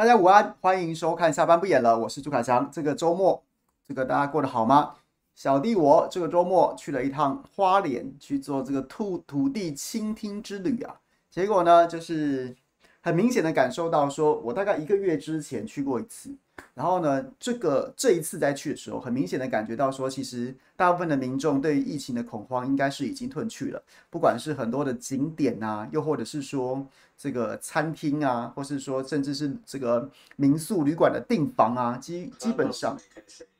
[0.00, 2.70] 大家午安，欢迎收看下班不演了，我是朱凯翔。
[2.72, 3.44] 这个周末，
[3.86, 4.94] 这个大家过得好吗？
[5.34, 10.98] 小弟我这个周末去了一趟花莲，去做这个土土地倾听之旅啊。
[11.30, 12.56] 结果呢，就是
[13.02, 16.30] 很明显的感受到，说我大概一个月之前去过一次。
[16.74, 23.82] 然后呢，这个这一次再去的时候，很明显的感觉到说，其实大部分的民众对于疫情的恐慌应该是已经褪去了。
[24.10, 26.86] 不管是很多的景点啊，又或者是说
[27.16, 32.98] 这个餐厅啊，或是说甚至是这个民宿旅馆的订房啊，基基本上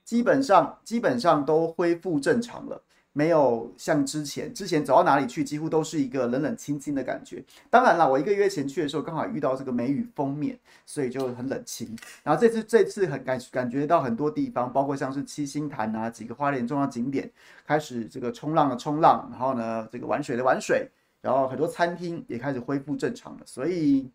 [0.05, 2.83] 基本上基本上都恢复正常了。
[3.13, 7.43] 没有像之前，之前走到哪里去，几乎都是一个冷冷清清的感觉。
[7.69, 11.97] 当然了，我一个月前去的时候，刚好遇到这个梅雨锋面，所以就很冷清。
[12.23, 17.29] 然后这次这次很感感觉到很多地方，包括像是七星潭啊，几个花莲重要景点，
[17.67, 20.89] 开始这个冲浪的冲浪，然后呢，这个玩水的玩水，
[21.21, 23.43] 然后很多餐厅也开始恢复正常了。
[23.45, 24.09] 所以，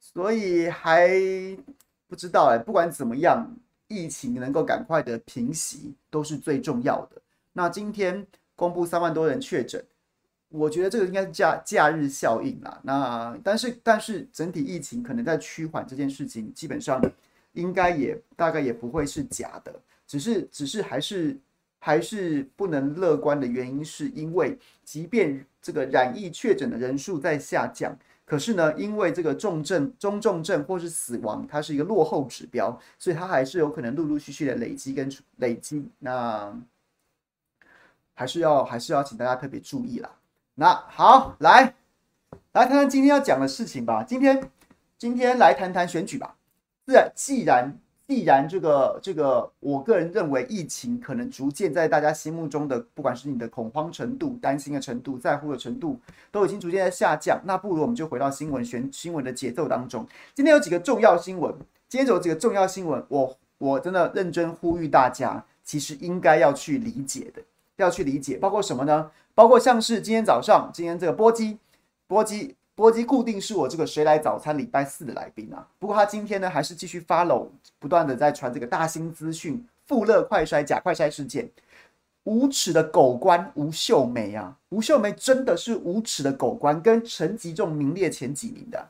[0.00, 1.08] 所以还
[2.08, 3.48] 不知道哎，不管怎么样，
[3.86, 7.22] 疫情能够赶快的平息，都是最重要的。
[7.58, 9.84] 那今天公布三万多人确诊，
[10.48, 12.80] 我觉得这个应该是假假日效应啦。
[12.84, 17.02] 那但是但是整体疫情可能在趋缓这件事情，基本上
[17.54, 19.74] 应该也大概也不会是假的，
[20.06, 21.36] 只是只是还是
[21.80, 27.92] 还是不能乐观的原因，是因为即便这个染疫确诊的人数在下降，
[28.24, 35.84] 可是呢，因为这个重症、中重症或是死亡，它是一个落后指标，所以它还是有可能陆陆续续的累积跟累积。
[35.98, 36.56] 那
[38.18, 40.10] 还是要还是要请大家特别注意啦。
[40.56, 41.72] 那好，来
[42.50, 44.02] 来谈谈今天要讲的事情吧。
[44.02, 44.50] 今天
[44.98, 46.34] 今天来谈谈选举吧。
[46.84, 47.78] 自然既然
[48.08, 56.00] 既然这个这个，我个人认为疫情可能逐渐在大家心目中的，不管是你的恐慌程度、担心的程度、在乎的程度，
[56.32, 57.40] 都已经逐渐在下降。
[57.44, 60.04] 那不如我们就回到新闻选新闻的节奏当中。
[60.34, 61.54] 今天有几个重要新闻，
[61.88, 67.40] 今天有几个重要新闻，我我真的认真呼吁大家，其实应该要去理解的。
[67.82, 69.10] 要去理解，包括什么呢？
[69.34, 71.58] 包括像是今天早上，今天这个波基，
[72.06, 75.66] 波基，波基固定是我这个谁来早餐礼拜四的来宾啊。
[75.78, 77.46] 不过他今天呢，还是继续 follow，
[77.78, 81.48] 不断的在传这个大新资讯，富乐快筛假快筛事件，
[82.24, 88.88] 无耻的狗官吴秀梅啊，吴秀梅真的是无耻的狗官，跟陈吉仲名列前几名的。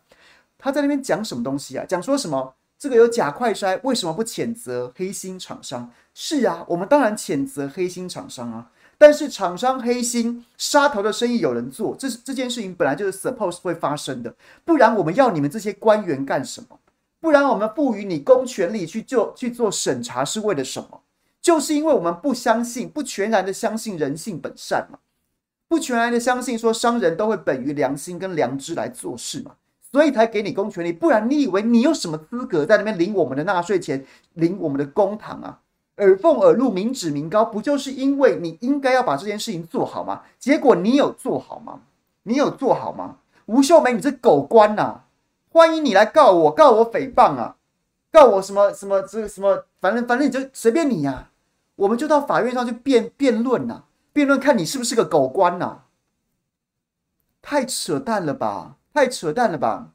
[0.56, 1.84] 他在那边讲什么东西啊？
[1.86, 2.54] 讲说什么？
[2.78, 5.90] 这个有假快筛，为什么不谴责黑心厂商？
[6.14, 8.70] 是啊，我们当然谴责黑心厂商啊。
[8.98, 16.78] 但是厂商黑心杀头的生意有人做，这是这件事情本来就是 suppose 会发生的，不然我们要你们这些官员干什么？
[17.20, 21.02] 不然我们赋予你公权力去做去做审查是为了什么？
[21.40, 24.98] 就是因为我们不相信，不全然的相信人性本善嘛，
[25.68, 29.52] 不全然的相信说商人都会本于良心跟良知来做事嘛，
[29.92, 34.04] 所以才给你公权力，不然你以为你有什么资格在那边领我们的纳税钱，
[34.34, 35.60] 领我们的公帑啊？
[35.98, 40.22] 耳奉耳录，民脂民膏，不就是因为你应该要把这件事情做好吗？
[40.38, 41.80] 结果你有做好吗？
[42.24, 43.16] 你有做好吗？
[43.46, 45.02] 吴秀梅，你这狗官呐、
[45.50, 47.56] 欢迎你来告我，告我诽谤啊！
[48.10, 51.30] 告我什么什么这什么，反正反正你就随便你呀、
[51.76, 55.82] 我们就到法院上去辩辩论呐，辩论看你是不是个狗官呐、
[57.42, 58.76] 太扯淡了吧！
[58.94, 59.90] 太扯淡了吧！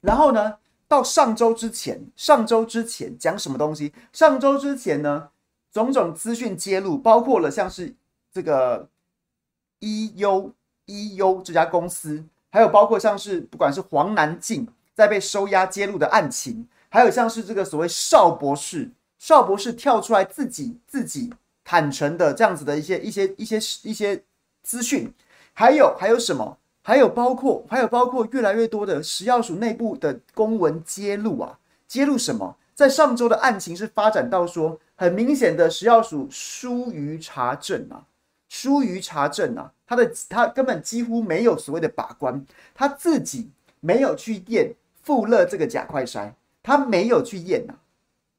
[0.00, 0.56] 然后呢？
[0.90, 3.92] 到上周之前，上周之前讲什么东西？
[4.12, 5.28] 上周之前呢，
[5.70, 7.94] 种种资讯揭露，包括了像是
[8.32, 8.88] 这个
[9.78, 10.50] EU
[10.86, 21.32] EU 这家公司，还有包括像是不管是黄南进在被收押揭露的案情，还有像是这个所谓邵博士，邵博士跳出来自己自己
[21.62, 24.24] 坦诚的这样子的一些一些一些一些
[24.64, 25.14] 资讯，
[25.52, 26.58] 还有还有什么？
[26.90, 31.56] 还有包括，还有包括越来越多的食药署内部的公文揭露啊，
[31.86, 32.56] 揭露什么？
[32.74, 38.02] 在上周的案情是发展到说，很明显的食药署疏于查证啊，
[38.48, 42.44] 疏于查证啊，他的他根本几乎没有所谓的把关，
[42.74, 47.78] 他自己没有去验富乐这个假快筛，他没有去验呐、啊，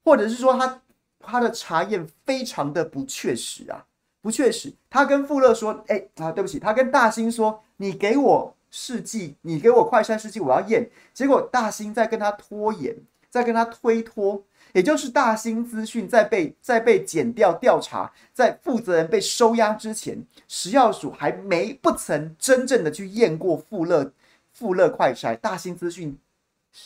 [0.03, 0.81] 或者是说他
[1.21, 3.85] 他的查验非常的不确实啊。
[4.21, 12.95] 不确实，他跟富乐说：“哎、啊，对不起。”他跟大兴说：“你给我试剂，你给我快筛试剂，我要验。”结果大兴在跟他拖延，
[13.31, 24.13] 在跟他推脱，也就是大兴资讯在被在被剪掉调查， 在负责人被收押之前，食药署还没不曾真正的去验过富乐
[24.53, 26.15] 富乐快筛，大兴资讯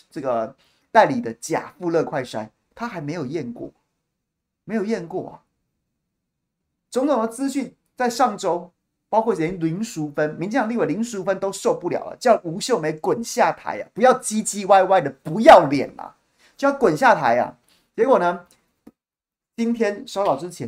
[0.10, 0.56] 这个
[0.90, 3.74] 代理的假富乐快筛，他还没有验过，
[4.64, 5.42] 没有验过啊。
[6.90, 8.72] 种种的资讯在上周。
[9.08, 13.88] 包括连林淑芬，民进党立委林淑芬都受不了了，叫吴秀梅滚下台啊！
[13.94, 16.18] 不要唧唧歪歪的，不要脸啊！
[16.58, 17.56] 就要滚下台啊！
[17.96, 18.46] 结果呢，
[19.56, 20.68] 今天稍早之前，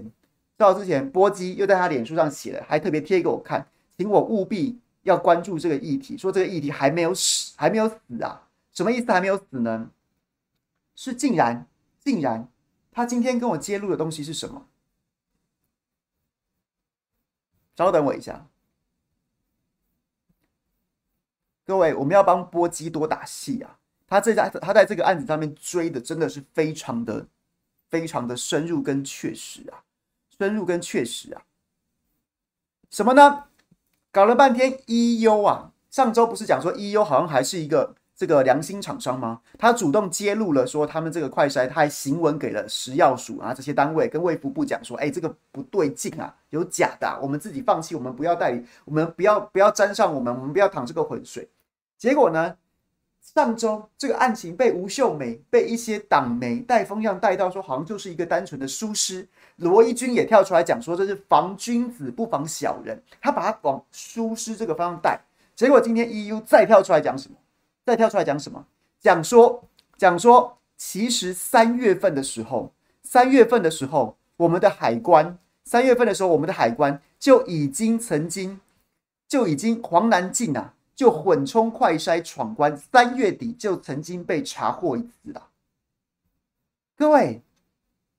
[0.57, 3.67] 稍早之前，波基又在他脸书上写了，还特别贴给我看，
[3.97, 8.47] 请我务必要关注这个议题，说这个议题还没有死，还没有死啊！
[8.71, 9.11] 什么意思？
[9.11, 9.89] 还没有死呢？
[10.95, 11.67] 是竟然，
[11.99, 12.47] 竟然，
[12.93, 14.67] 他今天跟我揭露的东西是什么？
[17.77, 18.47] 稍等我一下，
[21.63, 23.77] 各位，我们要帮波基多打戏啊！
[24.07, 27.27] 他这在他在这个案子上面追的真的是非常的、
[27.87, 29.83] 非常的深入跟确实啊，
[30.37, 31.43] 深入跟确实啊。
[32.89, 33.43] 什么呢？
[34.11, 37.95] 搞了半天 EU 啊，上周不是讲说 EU 好像还是一个。
[38.17, 39.39] 这个良心厂商吗？
[39.59, 51.47] 他主动揭露了，说他们这个快筛，他还行文给了食药署啊这些单位，跟卫福部讲说，哎，这个不对劲啊，有假的，我们自己放弃，我们不要代理，我们不要不要沾上我们，我们不要淌这个浑水。
[51.95, 52.55] 结果呢，
[53.21, 59.27] 上周这个案情被吴秀梅被一些党媒带风向带到说，好像就是一个单纯的疏失。
[59.57, 65.19] 罗一军也跳出来讲说，这是防君子不防小人，他把他往疏失这个方向带。
[65.55, 67.35] 结果今天 EU 再跳出来讲什么？
[67.87, 68.67] 再跳出来讲什么？
[68.99, 69.63] 讲说，
[69.97, 78.59] 讲说，其实三月份的时候，三月份的时候，我们的海关，三月份的时候，我们的海关就已经曾经，
[79.25, 85.47] 就已经黄南进啊，就混冲快筛闯关，三月底就曾经被查获一次了。
[86.97, 87.41] 各位，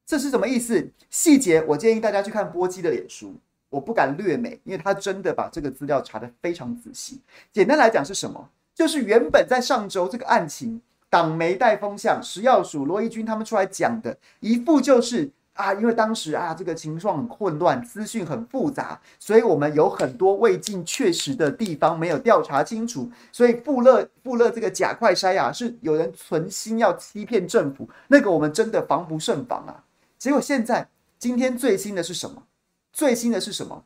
[0.06, 0.90] 这是什么意思？
[1.10, 3.34] 细节我建议大家去看波基的脸书，
[3.68, 7.20] 我不敢略美，因为他真的把这个资料查得非常仔细。
[7.52, 8.48] 简单来讲是什么？
[8.78, 10.80] 就是原本在上周这个案情，
[11.10, 29.82] 党媒带风向，食药署罗一军他们出来讲的一副就是啊，因为当时啊这个情况很混乱，资讯很复杂，所以我们有很多未尽确实的地方没有调查清楚，所以富勒富勒这个假快筛啊，是有人存心要欺骗政府，那个我们真的防不胜防啊。
[30.16, 30.88] 结果现在
[31.18, 32.44] 今天最新的是什么？
[32.92, 33.82] 最新的是什么？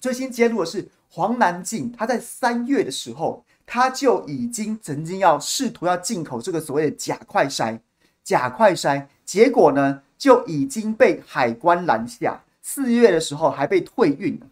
[0.00, 3.44] 最新揭露的是黄南进，他在三月的时候。
[3.64, 7.80] 他就已经曾经要试图要进口这个所谓的假快筛，
[8.22, 14.46] 假快筛，结果呢就已经被海关拦下，四月的时候还被退运了。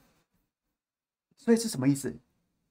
[1.37, 2.15] 所以是什么意思？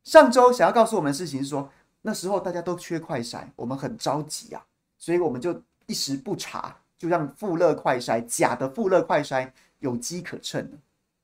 [0.03, 1.69] 上周想要告诉我们的事情是说，
[2.01, 4.65] 那时候大家都缺快筛，我们很着急啊，
[4.97, 10.71] 所以我们就一时不查，就让富乐快筛假的富乐快筛有机可乘。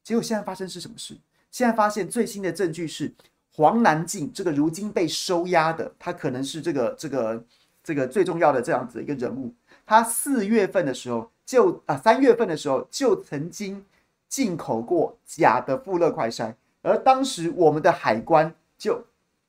[0.03, 1.17] 结果现在发生是什么事？
[1.49, 3.13] 现在发现最新的证据是。
[3.55, 7.45] 黄南进这个如今被收押的，他可能是这个这个
[7.81, 9.53] 这个最重要的这样子一个人物。
[9.85, 13.85] 他四月份的时候就啊，三月份的时候就曾经
[14.27, 19.05] 进口过假的富勒快筛，而当时我们的海关就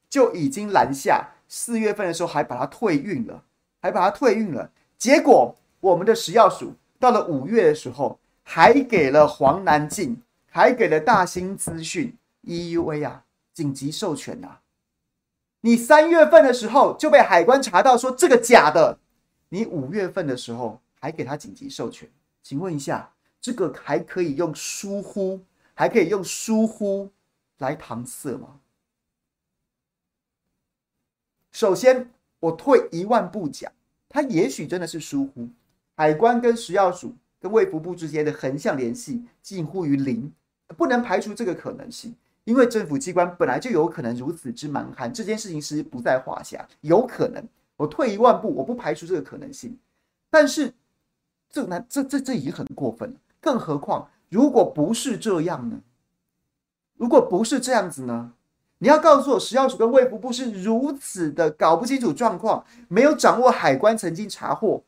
[0.09, 3.43] 就已经拦下，四月份的时候还把它退运了，
[3.83, 4.71] 还把它退运了。
[4.97, 13.25] 结果我们的食药署到了五月的时候，还给了黄南进，还给了大兴资讯 EUA 啊。
[13.57, 14.59] 紧急授权呐！
[15.63, 18.99] 你三月份的时候就被海关查到说这个假的，
[19.49, 22.07] 你五月份的时候还给他紧急授权，
[22.43, 25.41] 请问一下，这个还可以用疏忽，
[25.73, 27.11] 还可以用疏忽
[27.57, 28.61] 来搪塞吗？
[31.51, 33.73] 首先，我退一万步讲，
[34.11, 35.49] 他也许真的是疏忽，
[35.95, 40.31] 海关跟食药署跟卫福部之间的横向联系近乎于零，
[40.77, 42.15] 不能排除这个可能性。
[42.47, 46.65] 因为政府机关本来就有可能如此之蛮横，这件事情是不在话下。
[46.81, 47.45] 有可能，
[47.77, 49.77] 我退一万步，我不排除这个可能性。
[50.31, 50.73] 但是，
[51.51, 53.17] 这那，这这这已经很过分了。
[53.41, 55.81] 更何况，如果不是这样呢？
[56.97, 58.33] 如果不是这样子呢？
[58.79, 64.85] 你要告诉我，食药署跟卫福部是如此的搞不清楚状况，没有掌握海关曾经查获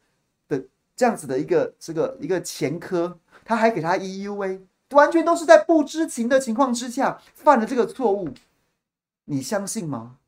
[0.47, 0.63] 的
[0.95, 4.61] 这样子的一个这个一个前科，他还给他 EUA。
[4.91, 8.33] 完全都是在不知情的情况之下犯了这个错误，
[9.25, 10.19] 你相信吗？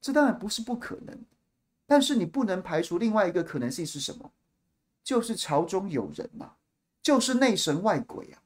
[0.00, 1.18] 这当然不是不可能，
[1.86, 4.30] 但是你不能排除另外一个可能性是什么？
[5.02, 6.56] 就是朝中有人呐、啊，
[7.02, 8.40] 就是内神外鬼啊！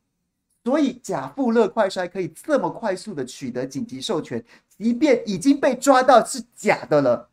[0.64, 4.43] 所以贾富乐快筛可以这么快速的取得紧急授权，
[4.78, 7.28] 即便已经被抓到是假的了，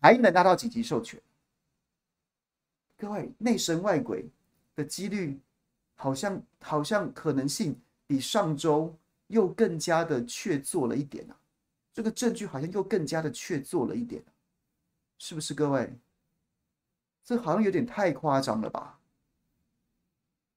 [0.00, 1.20] 还能拿到紧急授权，
[2.96, 4.30] 各位内神外鬼
[4.76, 5.40] 的几率，
[6.00, 7.76] 好像好像可能性
[8.06, 11.36] 比上周又更加的确凿了一点啊！
[11.92, 14.22] 这个证据好像又更加的确凿了一点，
[15.18, 15.92] 是不是各位？
[17.24, 19.00] 这好像有点太夸张了吧？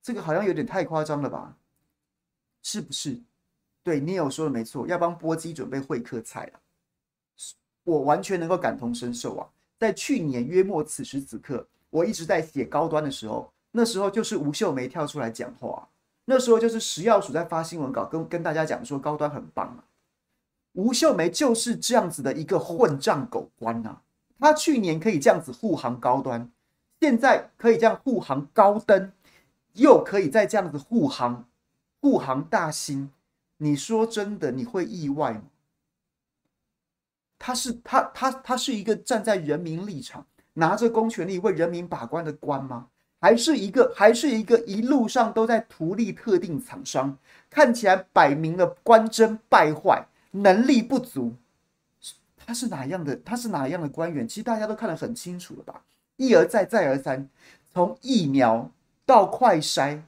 [0.03, 1.57] 这个好像有点太夸张了吧？
[2.61, 3.19] 是不是？
[3.81, 6.61] 对，你有说的没错，要帮波基准备会客菜了。
[7.83, 9.49] 我完全能够感同身受啊！
[9.79, 15.89] 在去年约莫此时此刻，我一直在写高端的时候，那时候就是吴秀梅跳出来讲话，
[16.25, 19.83] 那时候就是食药署在发新闻稿跟跟大家讲说高端很棒啊。
[20.73, 23.97] 吴秀梅就是这样子的一个混账狗官呐！
[24.39, 26.49] 他去年可以这样子护航高端，
[26.99, 29.11] 现在可以这样护航高登，
[29.73, 31.45] 又可以再这样子护航
[31.99, 33.11] 护航大兴。
[33.57, 35.43] 你说真的，你会意外吗？
[37.37, 42.87] 他是他他他是一个站在人民立场，拿着公权力为人民把关的官吗？
[43.21, 47.15] 还是一个还是一个一路上都在图利特定厂商，
[47.51, 51.35] 看起来摆明了官绅败坏，能力不足？
[52.35, 53.15] 他是哪样的？
[53.17, 54.27] 他是哪样的官员？
[54.27, 55.83] 其实大家都看得很清楚了吧？
[56.17, 57.29] 一而再，再而三，
[57.71, 58.71] 从疫苗
[59.05, 60.01] 到快筛。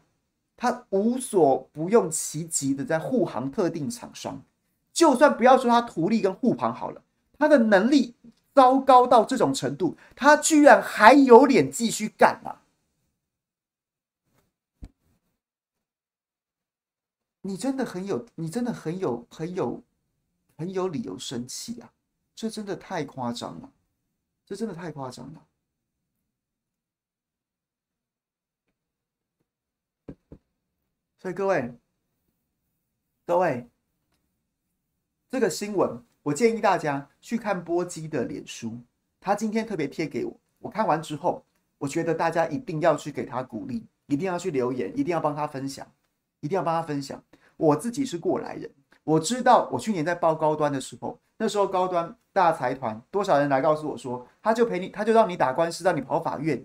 [0.56, 4.42] 他无所不用其极的在护航特定厂商，
[4.94, 7.02] 就算不要说他图利跟护航好了，
[7.38, 8.16] 他的能力
[8.54, 12.63] 糟糕到这种程度，他居然还有脸继续干啊！
[17.46, 19.84] 你真的很有，你真的很有，很有，
[20.56, 21.92] 很有理由生气啊！
[22.34, 23.70] 这真的太夸张了，
[24.46, 25.46] 这真的太夸张了。
[31.20, 31.74] 所以各位，
[33.26, 33.70] 各位，
[35.30, 38.80] 这个新闻我建议大家去看波基的脸书，
[39.20, 40.40] 他今天特别贴给我。
[40.60, 41.46] 我看完之后，
[41.78, 45.86] 我觉得大家一定要去给他鼓励，一定要去留言，一定要帮他分享，
[46.44, 47.20] 一定要帮他分享。
[47.56, 48.70] 我自己是过来人，
[49.04, 56.64] 我知道我去年在报高端的时候，那时候高端大财团多少人来告诉我说，他就陪你，他就让你打官司，让你跑法院，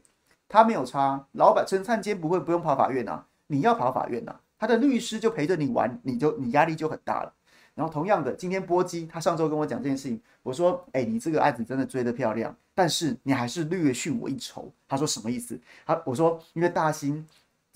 [0.48, 1.24] 他没有差。
[1.32, 4.40] 老板陈灿坚不会不用跑法院啊，你要跑法院呐、啊。
[4.58, 7.32] 他的律师就陪着你玩，你就你压力就很大了。
[7.76, 15.56] 然后同样的，今天波基他上周跟我讲这件事情，我说：“哎，你这个案子真的追得漂亮，但是你还是略逊我一筹。”他说什么意思？
[15.86, 17.24] 他我说因为大兴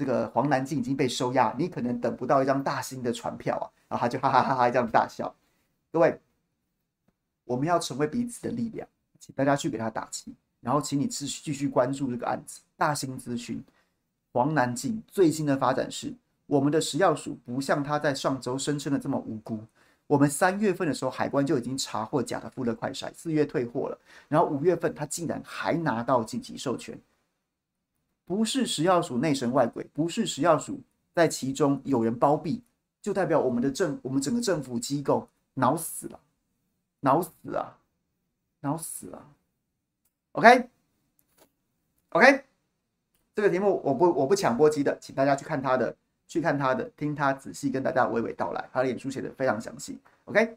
[0.02, 3.70] 这个黄南进已经被收押，你可能等不到一张大兴的传票啊。
[3.88, 5.32] 然后他就哈哈哈哈这样大笑。
[5.92, 6.18] 各位，
[7.44, 8.88] 我们要成为彼此的力量，
[9.20, 12.60] 请大家去给他打气，然后请你继续继续关注这个案子。
[12.76, 13.62] 大兴资讯
[14.32, 16.12] 黄南进最新的发展是。
[16.46, 19.58] 我们的食药署不像他在上周声称的这么无辜。
[20.06, 23.98] 我们三月份的时候，海关就已经查获假的富乐快筛，四月退货了。
[24.28, 26.98] 然后五月份，他竟然还拿到紧急授权。
[28.24, 30.80] 不是食药署内神外鬼，不是食药署
[31.14, 32.62] 在其中有人包庇，
[33.00, 36.20] 就代表我们的政，我们整个政府机构脑死了，
[37.00, 37.78] 脑死了，
[38.60, 39.28] 脑死了。
[40.32, 40.64] OK，OK，、
[43.34, 45.96] 这个题目我不我不抢波基的，请大家去看他的。
[46.28, 50.00] 去看他的，听他仔细跟大家娓娓道来，他的演书写的非常详细。
[50.24, 50.56] OK，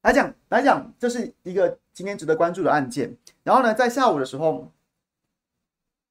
[0.00, 3.16] 来讲来讲，这是一个今天值得关注的案件。
[3.42, 4.70] 然后呢，在下午的时候，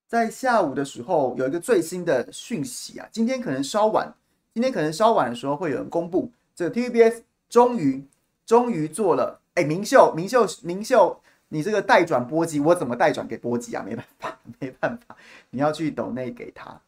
[0.08, 4.14] 在下午的时候有一个最新的讯息啊，今天可能稍晚，
[4.54, 8.04] 今天可能稍晚的时候会有人公布，这个 TVBS 终于
[8.46, 11.22] 终于做了，哎，明秀明秀明秀。
[11.52, 13.84] 你这个代转波及，我怎么代转给波及啊？
[13.84, 15.18] 没办法， 没办法，
[15.50, 16.80] 你要去抖内给他，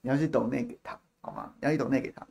[0.00, 1.52] 你要去抖内给他，好吗？
[1.60, 2.26] 你要去抖内给他。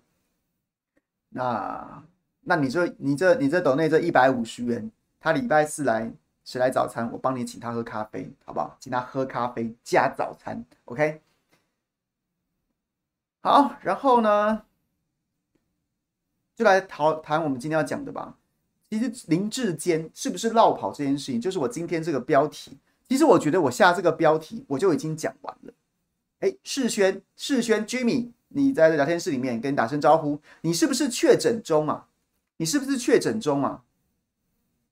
[1.29, 2.03] 那
[2.47, 6.11] 那你说你这你这抖内这一百五十元，他礼拜四来
[6.43, 7.11] 谁来早餐？
[7.11, 8.77] 我帮你请他喝咖啡，好不好？
[8.79, 11.21] 请他喝咖啡加早餐，OK？
[13.41, 14.63] 好，然后呢，
[16.55, 18.35] 就来讨谈我们今天要讲的吧。
[18.87, 22.77] 其实林志坚是不是落跑这件事情，就是我今天这个标题。
[23.09, 25.73] 其实我觉得我下这个标题我就已经讲完了。
[26.39, 30.39] 哎，世轩，世轩，Jimmy，你在聊天室里面跟你打声招呼。
[30.61, 32.07] 你是不是确诊中啊？
[32.57, 33.83] 你是不是确诊中啊？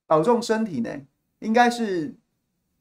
[0.06, 0.90] 保重身体呢。
[1.40, 2.14] 应该是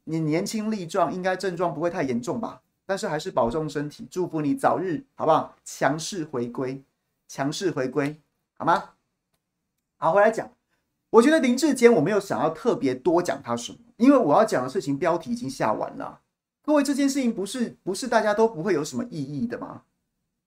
[0.05, 2.61] 你年轻力壮，应该症状不会太严重吧？
[2.85, 5.55] 但是还是保重身体，祝福你早日好不好？
[5.65, 6.81] 强势回归，
[7.27, 8.21] 强势回归，
[8.57, 8.91] 好吗？
[9.97, 10.49] 好，回来讲。
[11.09, 16.21] 我觉得林志坚我没有想要特别多讲他什么，因为我要讲的事情标题已经下完了。
[16.61, 19.83] 各位，这件事情不是不是大家都不会有什么意义的吗？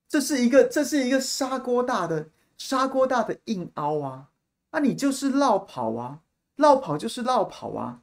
[0.09, 2.29] 这是一个这是一个砂锅大的
[2.59, 4.29] 砂锅大的硬凹啊！
[4.73, 6.21] 那你就是落跑啊！
[6.57, 8.01] 落跑就是落跑啊！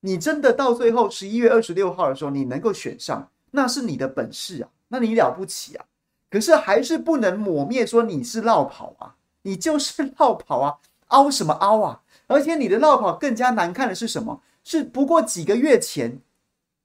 [0.00, 5.84] 你真的到最后十一月二十六号的时候，你能够选上，那是你的本事啊，那你了不起啊！
[6.30, 12.02] 可是还是不能抹灭说你是落跑啊，你就是落跑啊，凹什么凹啊？
[12.28, 14.42] 而且你的落跑更加难看的是什么？
[14.64, 16.20] 是不过几个月前，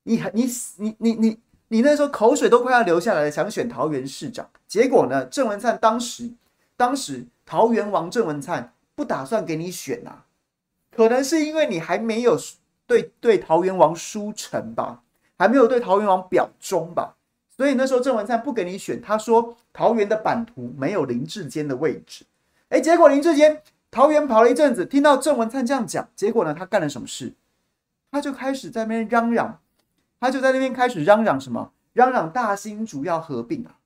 [0.04, 0.46] 你你
[0.78, 6.32] 你你你你那时候口水都快要流下来了，想选桃园市长，结果呢，郑文灿当时
[6.82, 10.26] 当时桃园王郑文灿不打算给你选啊。
[10.90, 12.36] 可能是因为你还没有
[12.88, 15.04] 对对桃园王书诚吧，
[15.38, 17.18] 还没有对桃园王表忠吧，
[17.56, 22.26] 所以那时候郑文灿不给你选，他说桃园的版图没有林志坚的位置。
[22.70, 23.62] 哎，结果林志坚
[23.92, 27.36] 桃园跑了一阵子，听到郑文灿这样讲，结果呢，他干了什么事？
[28.10, 29.60] 他就开始在那边嚷嚷，
[30.20, 31.72] 他就在那边开始嚷嚷什么？
[31.94, 33.78] 嚷嚷大新主要合并啊，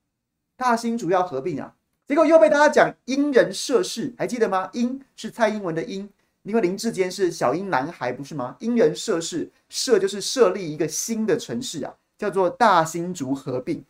[0.56, 1.74] 大新主要合并啊，
[2.06, 4.70] 结果又被大家讲因人设事，还记得吗？
[4.72, 6.08] 因是蔡英文的因。
[6.44, 8.56] 因为林志坚是小英男孩，不是吗？
[8.60, 13.84] 因人设事，设就是设立一个新的城市啊，叫做大新竹合并。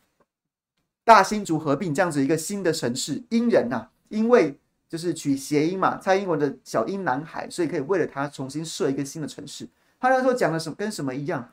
[1.04, 4.58] 大新竹合并这样子一个新的城市，因人呐、啊，因为
[4.88, 9.68] 就是取谐音嘛，蔡英文的小英男孩，所以可以为了他重新设一个新的城市。
[10.00, 11.52] 他那时候讲的什么跟什么一样？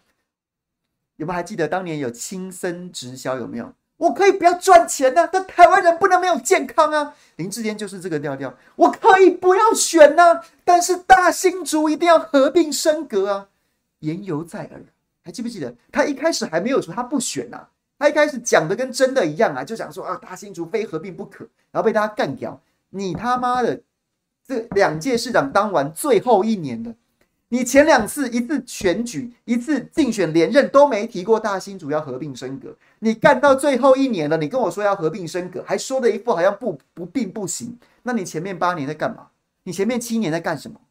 [1.17, 3.73] 有没有还记得当年有青森直销有没有？
[4.03, 7.13] 我可以不要赚钱呢、啊，但台湾人不能没有健康啊！
[7.37, 8.53] 林志坚就是这个调调。
[8.75, 13.47] 我可以不要选呢、但是大新竹一定要合并升格啊！
[13.99, 14.81] 言犹在耳，
[15.23, 15.73] 还记不记得？
[15.89, 22.59] 他一开始还没有说他不选呐、啊，他一开始讲的跟真的一样啊，就讲说啊，大新竹非合并不可，然后被大家干掉。
[22.89, 23.79] 你他妈的，
[24.45, 26.93] 这两届市长当完最后一年了。
[27.53, 37.77] 你前两次，一次选举，一次竞选连任都没提过大新主要合并升格，你干到最后一年了，你跟我说要合并升格，还说的一副好像不不并不行。
[38.01, 39.27] 那你前面八年在干嘛？
[39.65, 40.81] 你前面七年在干什么？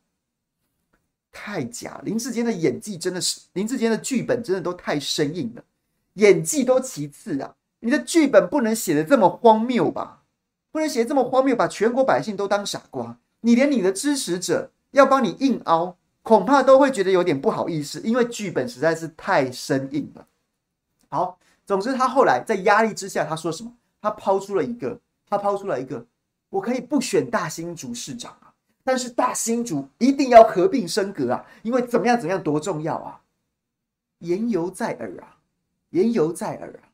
[1.33, 2.00] 太假！
[2.04, 5.65] 林志坚的演技真的是，林志坚的剧本真的都太生硬了，
[6.13, 10.23] 演技都其次啊，你的剧本不能写得这么荒谬吧？
[10.71, 13.19] 不能写这么荒谬，把全国百姓都当傻瓜。
[13.41, 15.97] 你连你的支持者要帮你硬凹。
[16.23, 20.26] 恐怕都会觉得有点不好意思，因为剧本实在是太生硬了。
[21.08, 23.73] 好，总之他后来在压力之下，他说什么？
[24.00, 26.06] 他抛出了一个，他抛出了一个，
[26.49, 28.54] 我可以不选大新竹市长啊，
[28.85, 33.21] 但是大新竹一定要合并升格啊，因为怎么样怎么样多重要啊！
[34.19, 35.39] 言犹在耳啊，
[35.91, 36.87] 言犹在耳啊，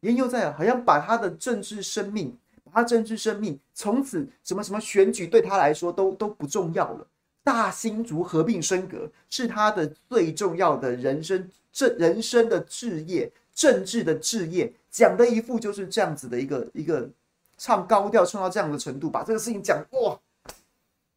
[0.00, 7.06] 言犹在耳，好像把他的政治生命，把他政治生命从此什么什么选举对他来说都都不重要了。
[7.46, 17.08] 大新竹合并升格是他的最重要的人生，这人生的志业，政治的志业，讲的一副就是这样子的一个一个
[17.56, 20.18] 唱高调唱到这样的程度，把这个事情讲哇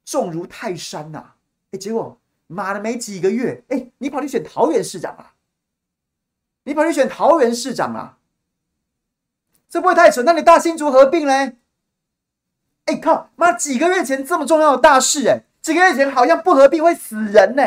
[0.06, 1.36] 重如泰山呐、啊！
[1.72, 2.16] 哎，结果
[2.46, 5.34] 妈的没几个月，哎，你跑去选桃园市长啊？
[6.66, 8.20] 你跑去选桃园市长啊？
[9.68, 10.24] 这不会太蠢？
[10.24, 11.58] 那你大新竹合并嘞？
[12.86, 15.49] 哎靠妈，几个月前这么重要的大事、欸，哎。
[15.62, 17.64] 几个月前好像不合并会死人呢、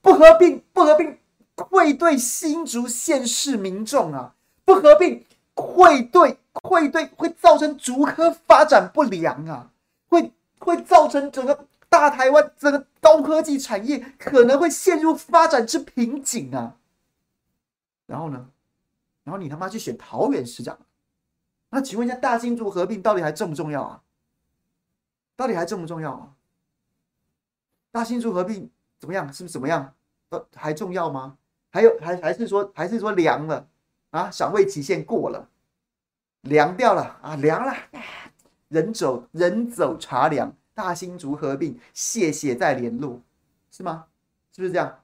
[0.00, 1.18] 不合并不合并
[1.54, 9.70] 会对新竹县市民众啊，不合并会对会对会造成竹科发展不良啊，
[10.08, 16.76] 会会造成整个大台湾整个高科技产业可能会陷入发展之瓶颈啊。
[18.06, 18.48] 然后呢，
[19.24, 20.78] 然后你他妈去选桃园市长，
[21.70, 24.02] 那请问一下，大新竹合并到底还重不重要啊？
[25.36, 26.35] 到底还重不重要啊？
[27.96, 29.32] 大新竹合并怎么样？
[29.32, 29.94] 是不是怎么样？
[30.28, 31.38] 呃，还重要吗？
[31.70, 33.66] 还有还还是说还是说凉了
[34.10, 34.30] 啊？
[34.30, 35.48] 赏味期限过了，
[36.42, 37.36] 凉掉了啊？
[37.36, 37.74] 凉了，
[38.68, 40.54] 人走人走茶凉。
[40.74, 43.22] 大新竹合并，谢谢再联络，
[43.70, 44.08] 是吗？
[44.52, 45.00] 是不是这样？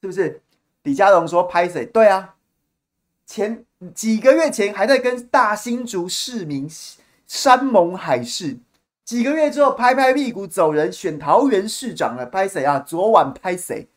[0.00, 0.40] 是不是？
[0.84, 1.84] 李佳龙说拍谁？
[1.84, 2.36] 对啊，
[3.26, 6.70] 前几个月前还在跟大新竹市民。
[7.32, 8.58] 山盟海誓，
[9.04, 12.26] 几个月之后拍拍屁股走人，选桃园市长了。
[12.26, 12.78] 拍谁啊？
[12.80, 13.88] 昨晚拍谁？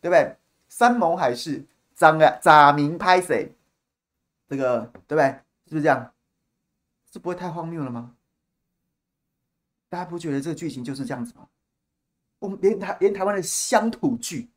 [0.00, 0.36] 对不对？
[0.68, 3.52] 山盟海誓，张啊，假名拍谁？
[4.48, 5.24] 这个对不对？
[5.66, 6.12] 是不是这样？
[7.10, 8.14] 这不会太荒谬了吗？
[9.88, 11.48] 大家不觉得这个剧情就是这样子吗？
[12.38, 14.48] 我们连台连台湾的乡土剧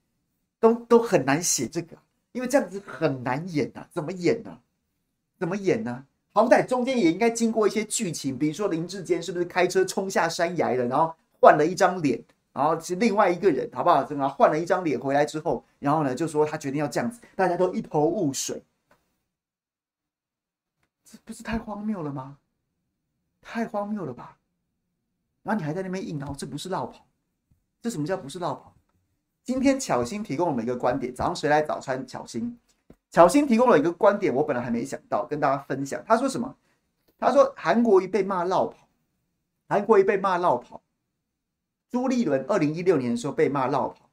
[0.60, 1.98] 都都很难写这个，
[2.34, 3.88] 因为这样子很难演呐、啊。
[3.92, 4.62] 怎么演呢、啊？
[5.40, 6.06] 怎么演呢、啊？
[6.38, 12.24] 好歹中间也应该经过一些剧情，比如说林志坚是不是开车冲下山崖了，然后换了一张脸，
[12.54, 14.08] 然后是另外一个人，好不好？
[14.12, 18.64] 然后换了一张脸回来之后，然后呢就说他决定要这样子，大家都一头雾水，
[21.04, 22.38] 这不是太荒谬了吗？
[23.42, 24.38] 太荒谬了吧？
[25.42, 27.04] 然后你还在那边硬凹，这不是落跑，
[27.82, 28.76] 这什么叫不是落跑？
[29.44, 32.06] 今天巧心提供我们一个观点，早上谁来早餐？
[32.06, 32.60] 巧心，
[33.18, 36.00] 巧芯提供了一个观点，我本来还没想到跟大家分享。
[36.06, 36.56] 他说什么？
[37.18, 38.88] 他说韩国瑜被骂落跑，
[39.68, 40.80] 韩国瑜被骂落跑。
[41.90, 44.08] 朱立伦二零一六年的时候被骂落跑。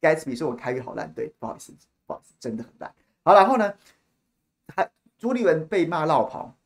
[0.00, 1.74] 盖茨比说：“我开语好烂，对，不好意思，
[2.06, 2.90] 不好意思，真的很烂。”
[3.22, 3.74] 好，然后呢，
[4.74, 6.56] 还朱立伦被骂落跑，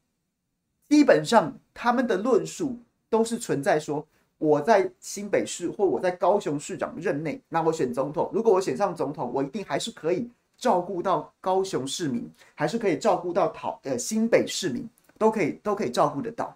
[0.89, 2.79] 基本上他们的论述
[3.11, 4.07] 都是存在说。
[4.37, 8.31] 我在新北市或我在高雄市长任内，那我选总统。
[8.33, 16.55] 如果我选上总统，我一定还是可以照顾到高雄市民，还是可以照顾到桃呃新北市民，都可以都可以照顾得到。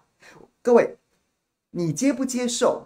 [0.61, 0.95] 各位，
[1.71, 2.85] 你接不接受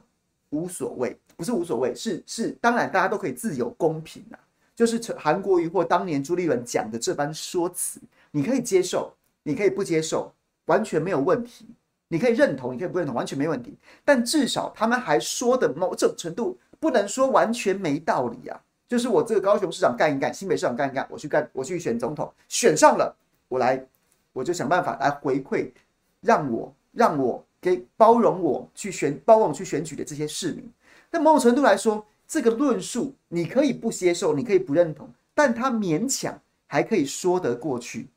[0.52, 4.40] 无所谓，不是无所谓，是是当然大家都可以自由公平啊。
[4.76, 8.00] 就是韩国瑜或当年朱立伦讲的这番说辞，
[8.30, 10.32] 你可以接受，你可以不接受，
[10.66, 11.66] 完全没有问题。
[12.10, 13.76] 你可以认同，你可以不认同，完全没问题。
[14.06, 18.62] 但至少他们还说的某种程度，不能说完全没道理啊。
[18.88, 23.16] 就是我这个高雄市长干一干，新北市长干一干，我去干，我去选总统，选上了，
[23.48, 23.84] 我来，
[24.34, 25.72] 我就想办法来回馈，
[26.22, 30.64] 让我让我给包容我去选包容去选举的这些市民。
[31.10, 38.08] 但某种程度来说，这个论述你可以不接受，你可以不认同，但他勉强还可以说得过去。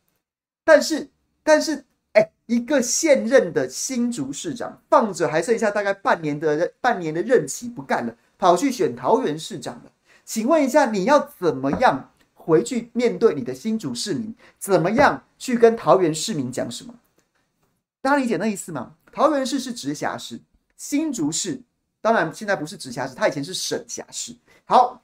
[0.64, 1.08] 但是，
[1.42, 1.84] 但是。
[2.14, 9.92] 哎一个现任的新竹市长，放着还剩下大概半年的半年的任期不干了，跑去选桃园市长了。
[10.32, 14.32] 请问一下，你要怎么样回去面对你的新竹市民？
[14.60, 16.94] 怎么样去跟桃园市民讲什么？
[18.00, 18.92] 大家理解那意思吗？
[19.10, 20.38] 桃园市是直辖市，
[20.76, 21.60] 新竹市
[22.00, 24.36] 当然现在不是直辖市，它以前是省辖市。
[24.66, 25.02] 好，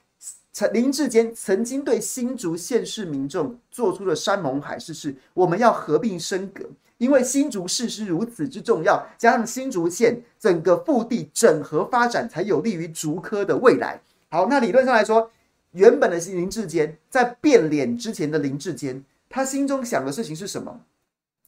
[0.53, 6.63] 曾林志坚曾经对新竹县市民众做出了山盟海誓，是我们要合并升格。
[6.99, 13.99] 因为新竹市是如此之重要，加上新竹县整个腹地整合发展，才有利于竹科的未来。
[14.29, 15.31] 好，那理论上来说，
[15.71, 20.81] 原本的林志坚在变脸之前的林志坚，他心中想的事情是什么？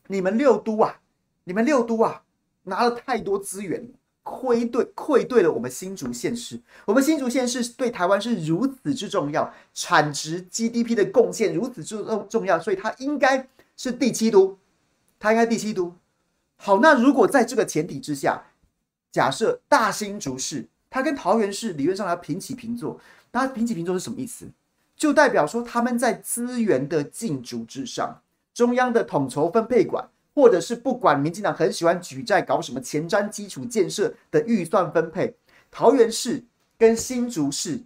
[0.08, 1.02] 你们六都啊，
[1.44, 2.24] 你们六都啊，
[2.64, 3.90] 拿了太多资源，
[4.24, 6.60] 亏对愧对了我们新竹县市。
[6.86, 14.58] 我们新竹县市对台湾是如此之重要，产值 GDP 的贡献如此之重重要，所以他应该是第七都。
[15.20, 15.94] 他应该第七都。
[16.56, 18.42] 好，那如果在这个前提之下，
[19.12, 23.00] 假设大新竹市，它跟桃园市理论上要平起平坐，
[23.32, 24.48] 那平起平坐是什么意思？
[24.96, 28.22] 就代表说他们在资源的竞逐之上，
[28.54, 35.36] 中央的统筹分配管，或者是不管民进党很喜欢举债搞什么前瞻基础建设的预算分配，
[35.72, 36.44] 桃园市
[36.78, 37.84] 跟新竹市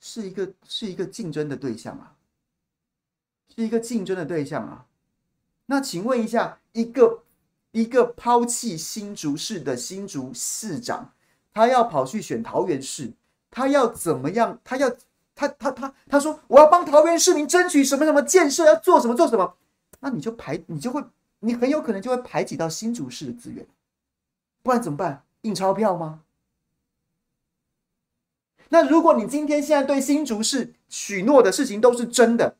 [0.00, 2.16] 是一个是一个竞争的对象啊，
[3.54, 4.86] 是一个竞争的对象啊。
[5.66, 7.22] 那请问一下，一个
[7.72, 11.12] 一个抛弃新竹市的新竹市长，
[11.56, 13.10] 他要跑去选桃园市，
[13.50, 14.60] 他要怎么样？
[14.62, 14.90] 他要
[15.34, 19.54] 他他他他说我要帮桃园市民争取什么什么建设，要做什么做什么？
[20.00, 21.02] 那你就排你就会
[21.40, 23.66] 你很有可能就会排挤到新竹市的资源，
[24.62, 25.24] 不然怎么办？
[25.40, 26.20] 印钞票吗？
[28.68, 32.56] 那如果你今天现在对新竹市许诺的事情都是真的？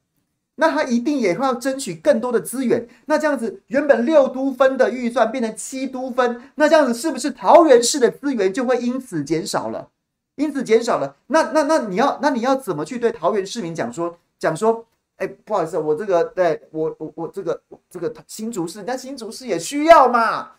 [0.56, 2.86] 那他一定也会要争取更多的资源。
[3.06, 9.88] 那这样子，原本六都分的预算变成七都分，那这样子是不是桃园市的资源就会因此减少了？
[10.34, 11.16] 因此减少了。
[11.28, 14.84] 那那那你要那你要怎么去对桃园市民讲说讲说？
[15.16, 20.56] 哎，不好意思，我这个对我我我这个这个新竹市，那新竹市也需要嘛？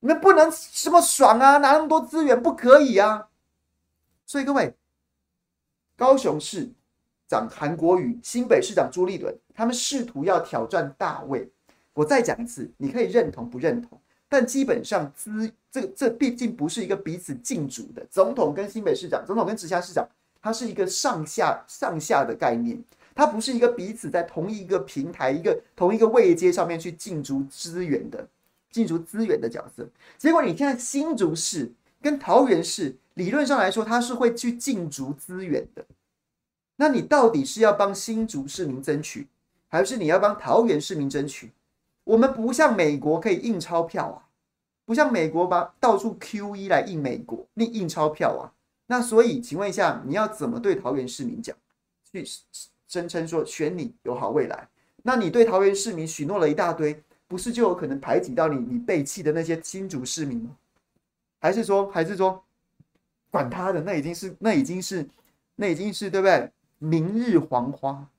[0.00, 3.28] 你们不能这么爽啊，拿那么多资源不可以啊。
[4.26, 4.74] 所以各位，
[5.96, 6.72] 高雄市。
[7.32, 11.48] 长韩国瑜、新北市长朱立伦，他们试图要挑战大位。
[11.94, 18.06] 我再讲一次，你可以认同不认同，但基本上资这这毕竟不是一个彼此竞逐的。
[18.10, 20.06] 总统跟新北市长，总统跟直辖市长，
[20.42, 22.78] 它是一个上下上下的概念，
[23.14, 28.28] 它不是一个彼此在同一个平台、一个同一个位阶上面去竞逐资源的
[28.70, 29.88] 竞逐资源的角色。
[30.18, 35.82] 结果你现在新竹市跟桃园市，理论上来说，它是会去竞逐资源的。
[36.82, 39.28] 那你到底是要帮新竹市民争取，
[39.68, 41.52] 还是你要帮桃园市民争取？
[42.02, 44.26] 我们不像美国可以印钞票啊，
[44.84, 48.50] 不像美国把到处 QE 来印美国，印印钞票啊。
[48.86, 51.56] 那所以，请问一下，你要怎么对桃园市民讲，
[52.10, 52.24] 去
[52.88, 54.68] 声称说选你有好未来？
[55.04, 60.50] 那你对桃园市民许诺了一大堆，不是就有可能排挤到你你背弃的那些新竹市民吗？
[61.38, 62.42] 还是说，还是说，
[63.30, 65.08] 管他的，那已经是那已经是
[65.54, 66.50] 那已经是对不对？
[66.82, 68.10] 明日黄花，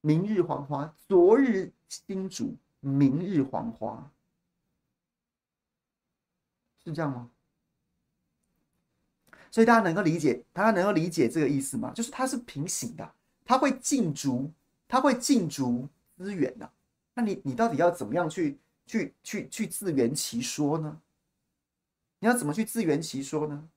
[0.00, 4.10] 明日黄花，昨日新竹，明日黄花，
[6.82, 7.30] 是这样吗？
[9.50, 11.92] 所以大家能够理解，大家能够理解这个意思吗？
[11.94, 14.50] 就是它是平行的，它会竞逐，
[14.88, 16.72] 它会竞逐资源的。
[17.12, 21.02] 那你你到底要怎么样去去去去自圆其说呢？
[22.20, 23.68] 你要怎么去自圆其说呢？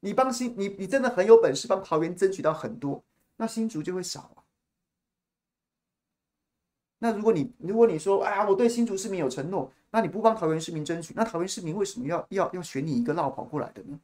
[0.00, 3.02] 你帮新你你真的很有本事，帮桃园争取到很多，
[3.36, 4.44] 那新竹就会少啊。
[6.98, 13.98] 那如果你如果你说哎呀，我对新竹市民有承诺，那你不帮桃园市民争取，那桃园市民为什么要要要选你一个落跑过来的呢？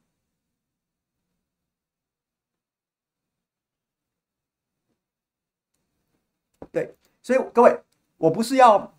[6.72, 7.82] 对，所以各位，
[8.18, 8.94] 我不是要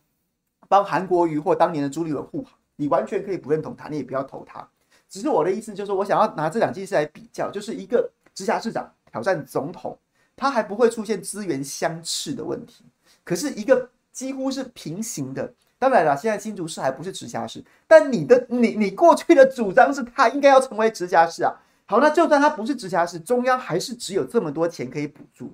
[0.67, 4.67] 帮韩国瑜或当年的朱立伦护航，你完全可以不认同他，你也不要投他。
[5.09, 9.97] 只是我的意思就是，我想要拿这两件事来比较，就是一个直辖市长挑战总统，
[10.35, 12.83] 他还不会出现资源相斥的问题。
[13.23, 21.53] 可是一个几乎是平行的，当然了，现在新竹市还不是直辖市，但你的你你过去的主张是他应该要成为直辖市啊。
[21.85, 25.53] 好，那就算他不是直辖市，中央还是只有这么多钱可以补助？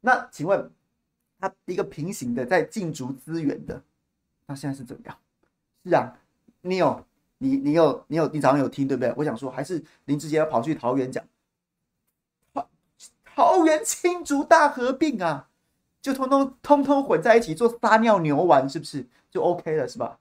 [0.00, 0.70] 那请问？
[1.40, 3.80] 他一个平行的在竞逐资源的，
[4.46, 5.16] 那现在是怎么样？
[5.84, 6.18] 是啊，
[6.62, 7.06] 你有
[7.38, 9.12] 你你有你有你早上有听对不对？
[9.16, 11.24] 我想说，还是林志杰要跑去桃园讲，
[13.24, 15.48] 桃园青竹大合并啊，
[16.02, 19.88] 就通通通通混在一起做撒尿牛丸，是不是就 OK 了？
[19.88, 20.18] 是吧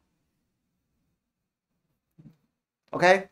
[2.91, 3.29] ？OK，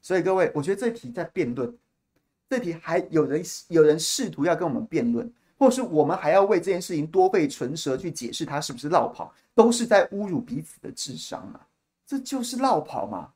[0.00, 1.76] 所以各位，我觉得这题在辩论，
[2.48, 5.32] 这题还有人有人试图要跟我们辩论。
[5.56, 11.66] 或是我们还要为这件事情多费唇舌去解释他是不是落跑，都是在侮辱彼此的智商啊！
[12.06, 13.32] 这就是绕跑嘛？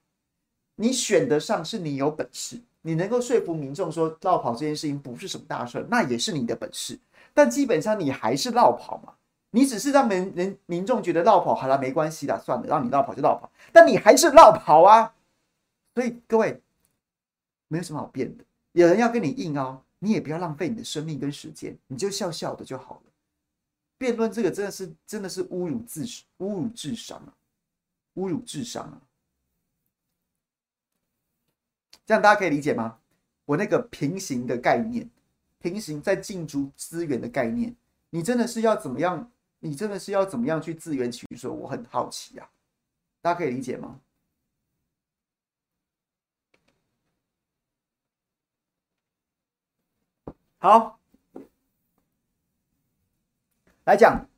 [0.76, 6.98] 你选得上是你有本事，你能够说服民众说绕跑这件事情不是什么大事，那也是你的本事。
[7.32, 9.14] 但基本上你还是绕跑嘛，
[9.50, 15.14] 你只是让人人民众觉得绕跑好了，没关系啦，算了，让你绕跑就绕跑，但你还是绕跑啊！
[15.94, 16.60] 所以各位
[17.68, 19.82] 没有什么好辩的，有人要跟你硬凹。
[20.00, 23.10] 你也不要浪费你的生命跟时间，你就笑笑的就好了。
[23.98, 27.34] 辩论这个真的是真的是侮辱自侮辱智商啊，
[28.14, 29.02] 侮辱智商啊！
[32.06, 33.00] 这样大家可以理解吗？
[33.44, 35.10] 我那个平行的概念，
[35.58, 37.74] 平行在竞逐资源的概念，
[38.10, 39.30] 你真的是要怎么样？
[39.60, 41.52] 你真的是要怎么样去自圆其说？
[41.52, 42.48] 我很好奇啊，
[43.20, 44.00] 大家可以理解吗？
[50.60, 50.97] 好，
[53.88, 54.28] 来讲，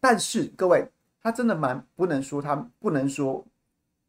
[0.00, 0.88] 但是各位，
[1.22, 3.46] 他真的蛮不能说，他不能说。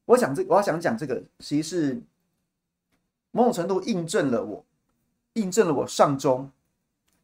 [0.05, 2.01] 我想这，我要想讲这个，其实是
[3.29, 4.65] 某种程度印证了我，
[5.33, 6.49] 印证了我上周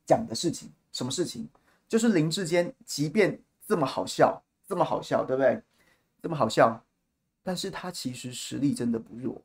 [0.06, 0.70] 讲的事情。
[0.92, 1.50] 什么事情？
[1.90, 5.60] 就是林志坚，即便这么好笑，这么好笑，对不对？
[6.22, 6.84] 这么好笑，
[7.42, 9.42] 但是他其实实力真的不弱。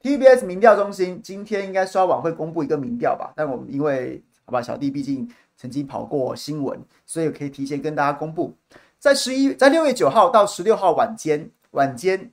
[0.00, 8.54] TBS 民调中心今天应该稍晚会公布一个民调吧，但我们因为好吧，小弟毕竟曾经跑过新闻，所以可以提前跟大家公布，
[8.98, 12.30] 在十一在六月九号到十六号晚间晚间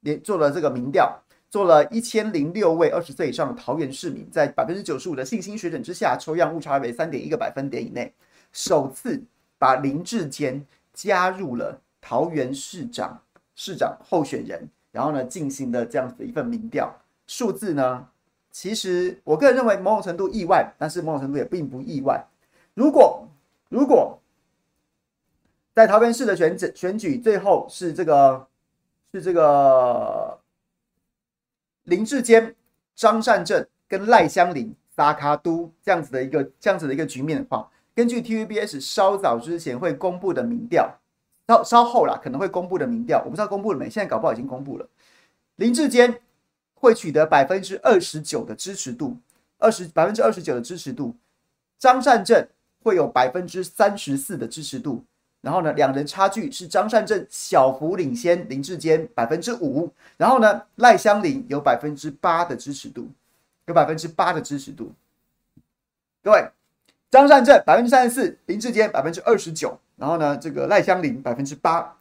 [0.00, 8.12] 连做了这个民调，做了一千零六位二十岁以上的桃园市民，在百分之九十五的信心水准之下，抽样误差为三点一个百分点以内，
[8.52, 9.22] 首次
[9.58, 13.22] 把林志坚加入了桃园市长
[13.54, 14.68] 市长候选人。
[14.92, 16.94] 然后呢，进行的这样子一份民调
[17.26, 18.06] 数字呢，
[18.50, 22.22] 其实我个人认为某种程度意外，但是某种程度也并不意外。
[22.74, 23.28] 如果
[23.68, 24.18] 如果
[25.74, 28.46] 在桃园市的选举选举最后是这个
[29.12, 30.38] 是这个
[31.84, 32.54] 林志坚、
[32.94, 40.98] 张善政跟赖香伶、撒卡都这样子的一个这样子的一个局面的话，根据 TVBS 稍早之前会公布的民调。
[41.48, 43.90] 稍稍后啦，可能会公布的民调，我不知道公布了没？
[43.90, 44.88] 现在搞不好已经公布了。
[45.56, 46.22] 林志坚
[46.74, 49.18] 会取得百分之二十九的支持度，
[49.58, 51.14] 二十百分之二十九的支持度。
[51.78, 52.48] 张善政
[52.82, 55.04] 会有百分之三十四的支持度，
[55.40, 63.08] 然后呢，两人差距是张善政小幅领先林志坚百分之五，然后呢，赖香林有百分之八的支持度，
[63.66, 64.92] 有百分之八的支持度。
[66.22, 66.48] 各位，
[67.10, 69.78] 张善政百分之三十四，林志坚百分之二十九。
[69.96, 71.96] 然后呢，这个赖香林百分之八。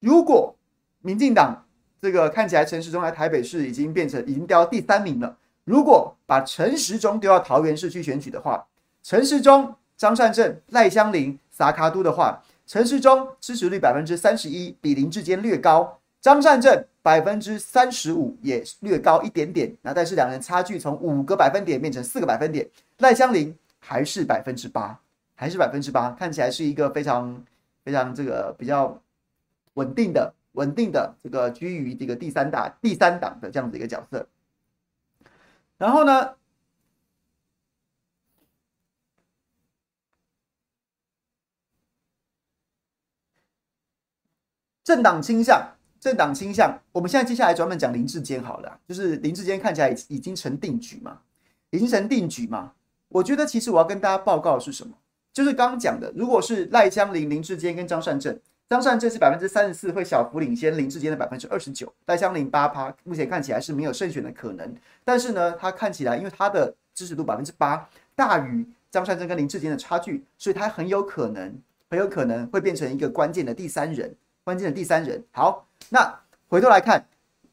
[0.00, 0.54] 如果
[1.00, 1.64] 民进党
[2.02, 8.66] 这个看起来陈时中来台北市已经变成已经掉到第三名了，如果把陈时中丢到桃园市去选举的话，
[9.02, 19.74] 陈时中、张善政、赖香林、撒卡都的话，陈时中支持率百分之三十一，比林志坚略高；张善政百分之三十五，也略高一点点。
[19.82, 24.98] 那但是两人差距从五个百分点变成四个百分点，赖香林还是百分之八。
[25.38, 27.44] 还是百分之八，看起来是一个非常
[27.84, 28.98] 非常这个比较
[29.74, 34.26] 稳定的稳定的这个居于这个第三大第三档的这样子一个角色。
[35.76, 36.30] 然后呢，
[44.86, 45.68] 政党倾向，
[45.98, 51.18] 政党倾向，我们现在接下来专门讲林志坚好了，就是林志坚看起来已经成定局嘛，
[51.70, 52.72] 已经成定局嘛。
[53.08, 54.94] 我觉得其实我要跟大家报告的是什么？
[55.32, 64.72] 就是刚刚讲的，如果是赖江林、林志坚跟张善政，张善政是百分之三十四，会小幅领先林志坚的百分之二十九，赖江林八趴，目前看起来是没有胜选的可能。
[65.04, 71.52] 但是呢，他看起来因为他的支持度百分之八大于张善政跟林志坚的差距，所以他很有可能
[71.90, 74.14] 很有可能会变成一个关键的第三人，
[74.46, 75.24] 关键的第三人。
[75.32, 77.04] 好，那回头来看，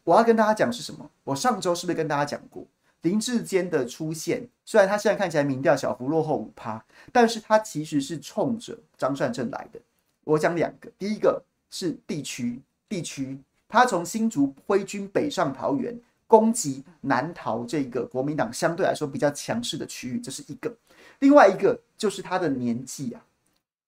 [0.03, 1.09] 我要跟大家讲是什么？
[1.23, 2.67] 我上周是不是跟大家讲过？
[3.01, 9.79] 林志坚的出现，虽然他现在看起来民调小幅落后五趴，但是他其实是冲着张善政来的。
[10.23, 20.71] 我讲两个，第一个是地区，地区，他从新竹挥军北上桃园，攻击南桃这个国民党相对来说比较强势的区域，这是一个。
[21.17, 23.25] 另外一个就是他的年纪啊，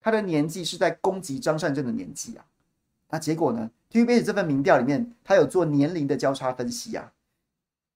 [0.02, 2.44] 他的年纪是在攻击张善政的年纪啊。
[3.10, 7.12] 那结果呢？TVBS 这份民调里面，他有做年龄的交叉分析啊。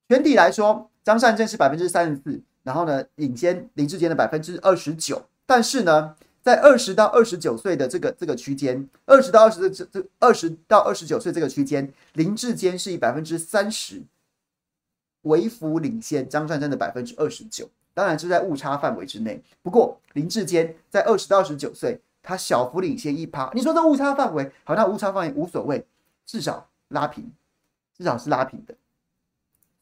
[0.07, 5.23] 全体来说，张善政是百分之三十四，然后呢，领先林志坚的百分之二十九。
[5.45, 14.03] 但是呢，在二十到二十九岁的这个这个区间，二十到二十这这二十到二十九岁这个区间，林志坚是以百分之三十
[15.23, 17.69] 为幅领先张善政的百分之二十九。
[17.93, 19.43] 当然是在误差范围之内。
[19.61, 23.49] 不过林志坚在二十到二十九岁，他小幅领先一趴。
[23.53, 25.85] 你说这误差范围，好，那误差范围无所谓，
[26.25, 27.31] 至少拉平，
[27.97, 28.75] 至少是拉平的。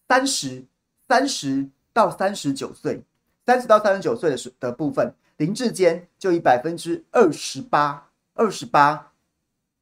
[0.07, 0.63] 三十
[1.07, 3.03] 三十到三十九岁，
[3.45, 9.11] 三十到三十九岁的时的部分，林志坚就以百分之二十八，二十八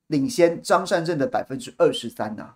[0.07, 2.55] 领先张善政的百分之二十三呐，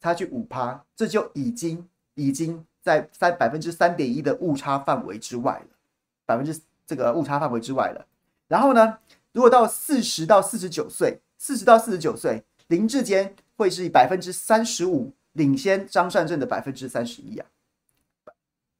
[0.00, 5.76] 差距五趴，这就已经已经在三百分之三点一的误差范围之外了，
[6.24, 8.06] 百分之这个误差范围之外了。
[8.48, 8.98] 然后呢，
[9.32, 15.12] 如果到四十到四十九岁，四十到四十九岁，林志坚会是以百分之三十五。
[15.36, 17.46] 领先张善政的百分之三十一啊！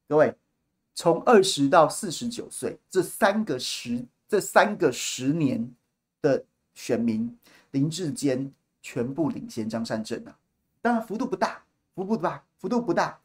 [0.09, 0.33] 各位，
[0.95, 5.71] 从二十到四十九岁这三个十这三个十年
[6.19, 7.37] 的选民，
[7.69, 8.51] 林志坚
[8.81, 10.35] 全部领先张善政啊！
[10.81, 13.19] 当然幅度不大，幅度不大，幅度不大，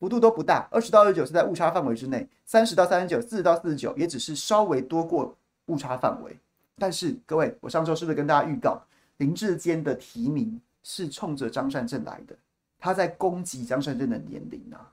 [0.00, 0.66] 幅度都不大。
[0.72, 6.36] 二十到二十九是在误差范围之内，三十到三十九，四十到四十九也只是稍微多过误差范围。
[6.78, 8.82] 但是各位，我上周是不是跟大家预告，
[9.18, 12.36] 林志坚的提名是冲着张善政来的？
[12.78, 14.92] 他在攻击张善政的年龄啊！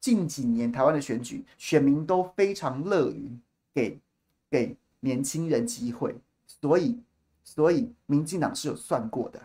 [0.00, 3.30] 近几年台湾的选举，选民都非常乐于
[3.74, 3.98] 给
[4.50, 6.98] 给年轻人机会，所以
[7.44, 9.40] 所以民进党是有算过的。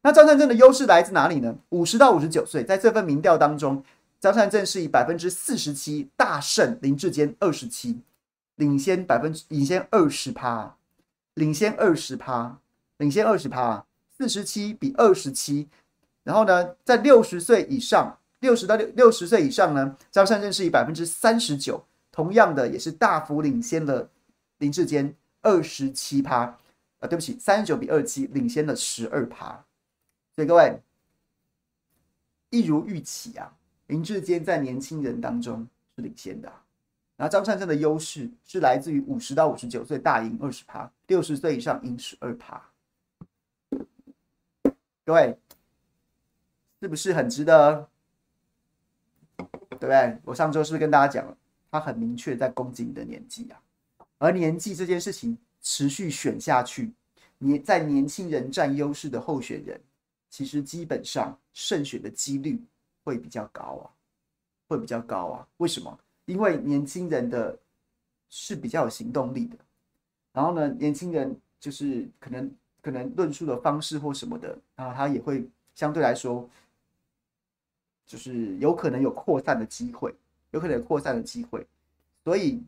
[0.00, 1.54] 那张善政的优势来自哪里呢？
[1.70, 3.84] 五十到五十九岁，在这份民调当中，
[4.18, 8.00] 张善政是以百分之四十七大胜林志坚二十七，
[8.56, 10.76] 领先百分之领先二十趴，
[11.34, 12.60] 领先二十趴，
[12.98, 13.86] 领先二十趴，
[14.16, 15.68] 四十七比二十七。
[16.22, 24.08] 然后呢，在六十岁以上，六十到六六十岁以上呢，张善政是以百分之三十九，同样的也是大幅领先了
[24.58, 26.58] 林志坚二十七趴，
[27.00, 29.64] 啊，对不起，三十九比二七领先了十二趴，
[30.34, 30.80] 所以各位
[32.48, 33.52] 一如预期啊，
[33.88, 36.50] 林志坚在年轻人当中是领先的，
[37.16, 42.70] 然后张善政的优势是来自于五十到五十九岁大赢二十趴，六十岁以上赢十二趴，
[45.04, 45.38] 各位。
[46.80, 47.88] 是不是很值得？
[49.38, 50.18] 对不对？
[50.22, 51.34] 我上周是不是跟大家讲了，
[51.70, 53.58] 他很明确在攻击你的年纪啊。
[54.18, 56.92] 而年纪这件事情持续选下去，
[57.38, 59.80] 你在年轻人占优势的候选人，
[60.28, 62.62] 其实基本上胜选的几率
[63.02, 63.88] 会比较高啊，
[64.68, 65.48] 会比较高啊。
[65.56, 65.98] 为什么？
[66.26, 67.58] 因为年轻人的
[68.28, 69.56] 是比较有行动力的，
[70.32, 72.50] 然后呢，年轻人就是可能
[72.80, 76.48] 可能论述的方式或什么的，然后他也会相对来说。
[78.06, 80.14] 就是有可能有扩散的机会，
[80.50, 81.66] 有可能有扩散的机会，
[82.22, 82.62] 所以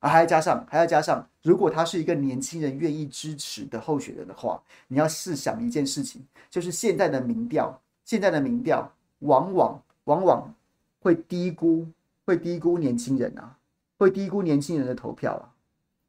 [0.00, 10.54] 啊，还要加上，还要加上，如果他是一个年轻人愿意支持的候选人的话，你要试想一件事情，就是现在的民调，现在的民调往往往往
[10.98, 11.86] 会低估，
[12.30, 13.58] 会低估年轻人啊，
[13.98, 15.50] 会低估年轻人的投票啊，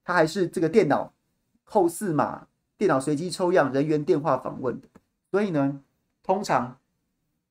[0.03, 1.11] 他还是这个电脑
[1.63, 2.47] 后四码，
[2.77, 4.87] 电脑随机抽样，人员电话访问的，
[5.31, 5.81] 所以呢，
[6.21, 6.77] 通常，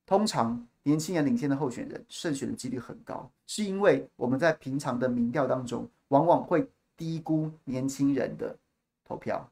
[0.05, 0.65] 通常。
[0.83, 6.67] 年轻人领先的候选人胜选的几率很高，是因为我们在平常的民调当中，往往会
[6.97, 8.57] 低估年轻人的
[9.05, 9.47] 投票。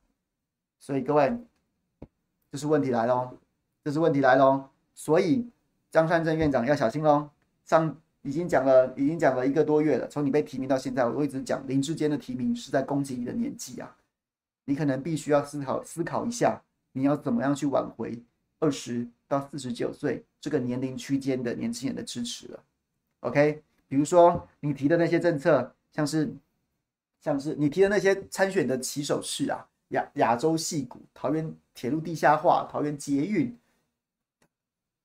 [0.79, 1.37] 所以各位，
[2.51, 3.37] 这是问题来喽，
[3.83, 4.67] 这是问题来喽。
[4.95, 5.47] 所以
[5.91, 7.29] 张善政院长要小心喽。
[7.63, 13.95] 上已经讲了，已经讲了一个多月了，从你被提名到现在，我都一直讲林志坚的提名是在攻击你的年纪啊。
[14.65, 16.61] 你可能必须要思考思考一下，
[16.91, 18.21] 你要怎么样去挽回
[18.59, 22.63] 二十到四十九岁这个年龄区间的年轻人的支持了。
[23.21, 26.33] OK，比如说你提的那些政策，像是
[27.21, 29.65] 像是你提的那些参选的起手式啊。
[29.89, 33.57] 亚亚洲戏谷、桃园铁路地下化、桃园捷运、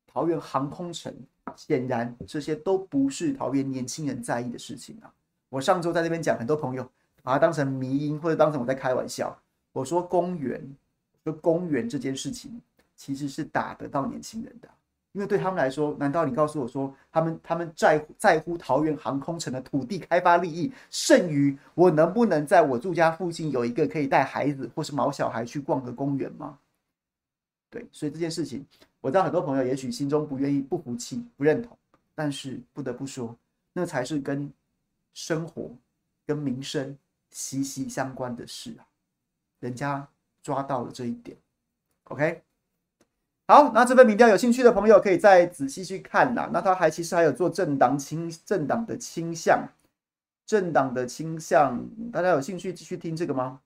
[0.07, 1.11] 桃园航空城，
[1.57, 5.13] 显然这些都不是桃园年轻人在意的事情啊！
[5.49, 6.89] 我上周在这边讲，很多朋友
[7.23, 9.37] 把它当成迷因，或者当成我在开玩笑。
[9.73, 10.61] 我说公园，
[11.25, 12.61] 说公园这件事情
[12.97, 14.69] 其实是打得到年轻人的。
[15.13, 26.59] 因为对他们来说，难道你告诉我说，他们他们在乎在乎桃园航空城的土地开发利益，胜于我能不能在我住家附近有一个可以带孩子或是毛小孩去逛的公园吗？
[27.71, 28.67] 对，所以这件事情，
[29.05, 31.77] 我知道很多朋友也许心中不愿意、不服气、不认同，
[32.15, 33.37] 但是不得不说，
[33.75, 34.51] 那才是跟
[35.13, 35.71] 生活、
[36.27, 36.97] 跟民生
[37.31, 38.89] 息息相关的事啊！
[39.61, 40.09] 人家
[40.43, 41.37] 抓到了这一点
[42.05, 42.43] ，OK。
[43.47, 46.49] 好，那这份民调有兴趣的朋友可以再仔细去看呐。
[46.51, 49.69] 那他还其实还有做政党倾政党的倾向，
[50.47, 53.61] 政党的倾向，大家有兴趣继续听这个吗？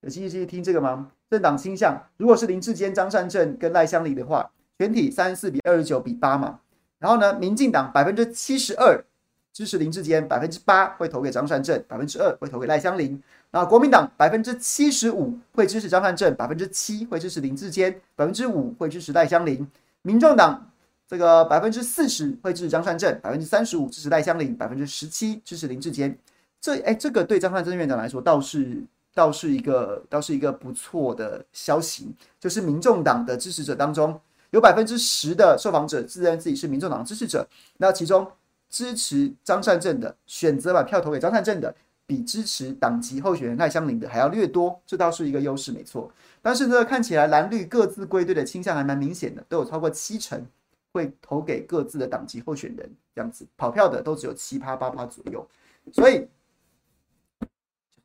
[0.00, 1.12] 有兴趣继续听这个吗？
[1.30, 6.60] 政党倾向，如果是林志坚、张善政跟赖香伶的话，全体三十四比二十九比八嘛。
[6.98, 9.04] 然后呢，民进党百分之七十二
[9.52, 13.22] 支持林志坚，百分之八会投给张善政，百分之二会投给赖香伶。
[13.50, 19.66] 那国民党百分之七十五会支持张善政，百分之七会支持林志坚，百分之五会支持赖香伶。
[20.02, 20.70] 民众党
[21.06, 26.16] 这个百分之四十会支持张善政，百分之三十五支持赖香伶，百分之十七支持林志坚。
[26.60, 28.82] 这哎，这个对张善政院长来说倒是
[29.18, 37.44] 倒是一个倒是一个不错的消息，就是民众党的支持者当中有百分之十的受访者自认自己是民众党支持者，
[37.78, 38.30] 那其中
[38.68, 41.74] 支持张善政的选择把票投给张善政的。
[42.08, 46.10] 比支持党籍候选人赖香伶的还要略多，这倒是一个优势，没错。
[46.40, 50.42] 但是呢，看起来蓝绿各自归队的倾向还蛮明显的，都有超过七成
[50.90, 55.46] 会投给各自的党籍候选人，这样子跑票的都只有七趴八趴左右。
[55.92, 56.26] 所以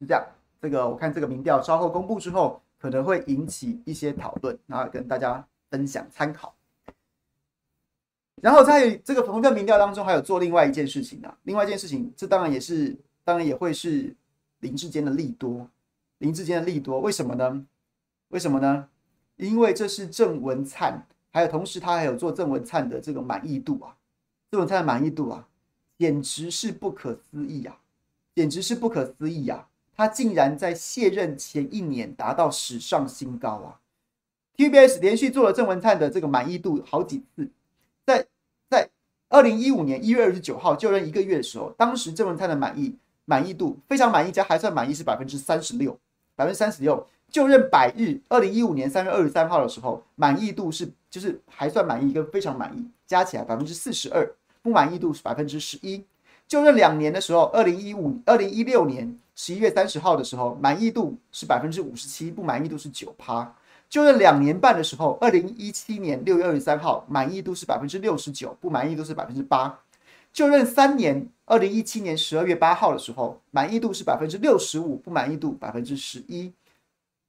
[0.01, 0.21] 是这样，
[0.63, 6.55] 这个我看这个民调稍后公布之后，可能会引起一些讨论，然后跟大家分享参考。
[8.41, 12.97] 然后在这个同一个民调当中，还有做另外一件事情啊，另外一件事情，这当然也是。
[13.25, 14.13] 当然也会是
[14.59, 15.65] 林志坚的利多，
[16.17, 17.65] 林志坚的利多，为什么呢？
[18.27, 18.89] 为什么呢？
[19.37, 23.95] 因为这是郑文灿，还有同时他还有做郑文灿的这个满意度啊，
[24.51, 25.47] 郑文灿的满意度啊，
[25.97, 27.79] 简直是不可思议啊，
[28.35, 29.69] 简直是不可思议啊！
[29.95, 33.79] 他竟然在卸任前一年达到史上新高啊
[34.57, 37.49] ！TBS 连续做了郑文灿的这个满意度好几次，
[38.05, 38.25] 在
[38.69, 38.89] 在
[39.29, 42.95] 二零一五年一月二十九号就任一个月的时候，当时郑文灿的满意。
[43.25, 45.97] 满意度非常满意加还算满意是百分之三十六，
[46.35, 47.07] 百分之三十六。
[47.31, 54.29] 就任百日，二零一五年三月二十三号的时候，满意度是就是还算满意跟非常满意加起来百分之四十二，
[54.61, 56.03] 不满意度是百分之十一。
[56.49, 63.55] 就任两年的时候，二零一五二零一六年十一月三十号的时候，满意度是百分之五十七，不满意度是九趴。
[63.89, 69.79] 就任两年半的时候，二零一七年六月二十三号，满意度是百分之六十九，不满意度是百分之八。
[70.31, 76.51] 就任三年，二零一七年十二月八号的时候，满意度是百分之六十五，不满意度百分之十一。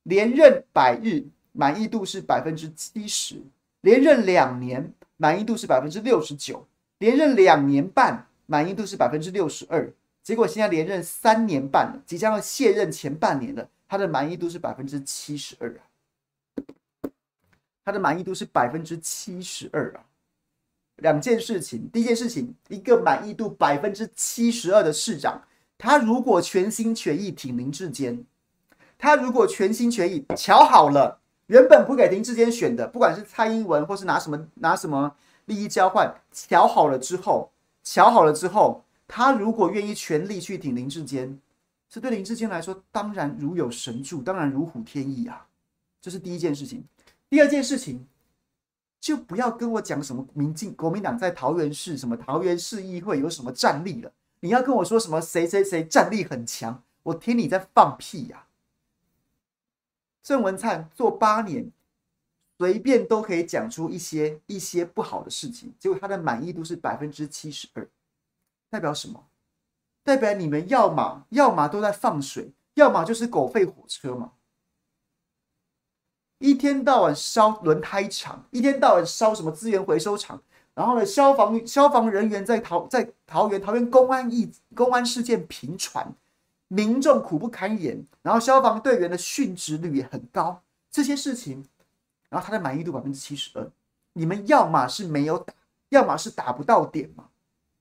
[0.04, 3.42] 连任百日，满意度是百分之七十。
[3.82, 6.66] 连任两年，满意度是百分之六十九。
[6.98, 9.92] 连任两年半，满意度是百分之六十二。
[10.24, 17.12] 结果现在连任三年半了，即将要卸任前半年了，他的满意度是百分之七十二啊！
[17.84, 20.00] 他的满意度是百分之七十二啊！
[20.96, 25.42] 两件事情，第一件事情，一个满意度百分之七十二的市长，
[25.76, 28.24] 他如果全心全意挺林志坚，
[28.96, 35.14] 他如果全心全意，瞧好了，原本不给林志坚选的，不管是蔡英文或是拿什么拿什么
[35.44, 37.52] 利益交换，瞧好了之后，
[37.82, 41.40] 瞧好了之后，他如果愿意全力去挺林志坚，
[41.88, 45.46] 这对林志坚来说当然如有神助，当然如虎添翼啊，
[46.00, 46.84] 这是第一件事情。
[47.28, 48.06] 第二件事情。
[49.04, 54.10] 就不要跟我讲什么民进国民党在桃园市什么桃园市议会有什么战力了。
[54.40, 58.46] 你要跟我说什么谁谁谁战力很强，我听你在放屁呀！
[60.22, 61.70] 郑文灿做八年，
[62.56, 67.86] 随便都可以讲出一些一些不好的事情，结果他的满意度是百分之七十二，
[68.74, 69.24] 代表什么？
[70.02, 74.32] 代表你们要么要么都在放水，要么就是狗吠火车嘛。
[76.38, 80.42] 一天到晚烧轮胎厂，一天到晚烧什么资源回收厂，
[80.74, 86.12] 然后呢，消防消防人员在桃在桃园桃园公安一公安事件频传，
[86.66, 90.60] 民众苦不堪言，然后消防队员的殉职率也很高，
[90.90, 91.64] 这些事情，
[92.28, 93.70] 然后他的满意度百分之七十二，
[94.14, 95.54] 你们要么是没有打，
[95.90, 97.28] 要么是打不到点嘛，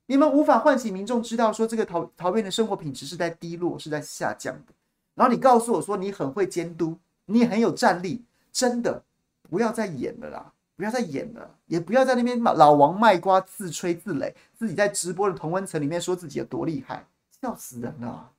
[0.05, 4.73] 你们无法唤醒民众知道说这个桃桃园的生活品质是在低落，是在下降的，
[5.15, 8.23] 然后你告诉我说你很会监督，你也很有战力。
[8.51, 9.03] 真的
[9.49, 10.53] 不要再演了啦！
[10.75, 17.07] 不要再演了，也不要在那边老王卖瓜、自吹自擂，自己在直播的同温层里面说自己有多厉害，
[17.41, 18.29] 笑死人了！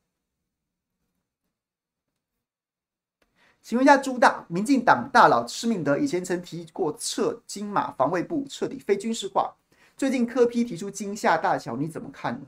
[3.60, 9.52] 请问一下朱大，民进党大佬施明德以前曾提过撤金马防卫部，彻底非军事化。
[9.96, 12.46] 最近柯批提出金厦大桥，你怎么看呢？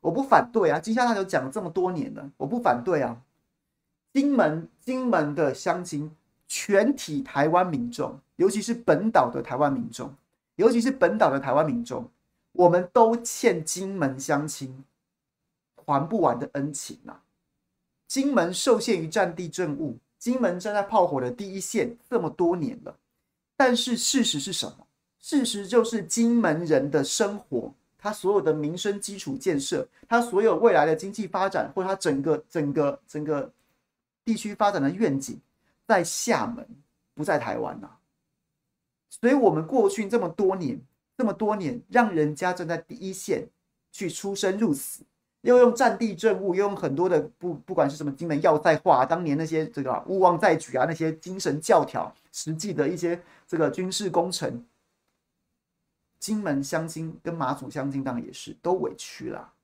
[0.00, 3.22] 我不反对啊，金厦大桥讲了这么多年了，我不反对啊。
[4.12, 6.14] 金门，金门的乡亲。
[6.54, 10.14] 全体台湾民众，尤其是本岛的台湾民众，
[10.56, 12.10] 尤其是本岛的台湾民众，
[12.52, 14.84] 我们都欠金门乡亲
[15.74, 17.22] 还不完的恩情啊！
[18.06, 22.98] 金门受限于战地政务，金门站在炮火的第一线这么多年了，
[23.56, 24.86] 但是事实是什么？
[25.22, 33.50] 事实就是金门人的生活，他所有的民生基础建设，他所有未来的经济发展，或他整个整个整个
[34.22, 35.40] 地区发展的愿景。
[35.84, 36.66] 在厦门，
[37.12, 37.90] 不在台湾呐、
[39.10, 40.80] 所以我们过去这么多年，
[41.18, 43.46] 这么多年，让人家站在第一线
[43.90, 45.02] 去出生入死，
[45.42, 54.64] 又用战地政务，又用很多的不不管是什么金门要塞化，当年那些这个勿忘在举啊，那些精神教条，实际的一些这个军事工程，
[56.22, 59.54] 金门乡亲跟马祖乡亲当然也是都委屈了，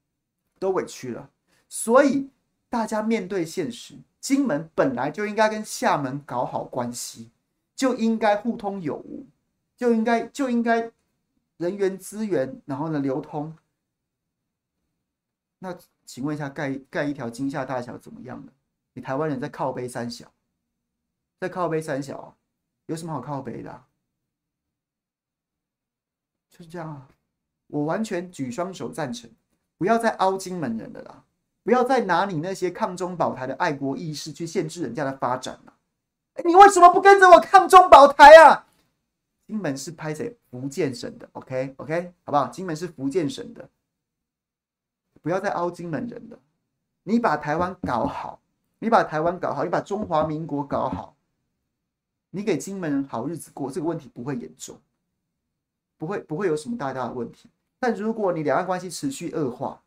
[0.58, 1.30] 都委屈了，
[1.68, 2.30] 所以
[2.68, 3.94] 大家面对现实。
[4.18, 7.30] 金门本来就应该跟厦门搞好关系，
[7.76, 9.24] 就应该互通有无，
[9.76, 10.90] 就应该就应该
[11.58, 13.56] 人员资源，然后呢流通。
[15.60, 18.50] 那请问一下，盖盖一条金厦大桥怎么样呢？
[18.94, 20.32] 你台湾人在靠北三小，
[21.38, 22.36] 在靠北三小，
[22.86, 23.84] 有什么好靠北的？
[26.58, 27.08] 是这样啊，
[27.68, 29.30] 我完全举双手赞成，
[29.76, 31.24] 不要再凹金门人了啦。
[31.62, 35.74] 不要再拿你那些抗中保台的爱国意识去限制人家的发展了。
[36.44, 38.66] 你为什么不跟着我抗中保台啊？
[39.46, 40.36] 金门是拍谁？
[40.50, 42.48] 福建省的，OK OK，好不好？
[42.48, 43.68] 金门是福建省的，
[45.22, 46.38] 不要再凹金门人了。
[47.04, 48.40] 你把台湾搞好，
[48.78, 51.14] 你把台湾搞好，你把中华民国搞好，
[52.30, 54.80] 你给金门人好日子过，这个问题不会严重，
[55.98, 57.50] 不会不会有什么大大的问题。
[57.78, 59.82] 但如果你两岸关系持续恶化，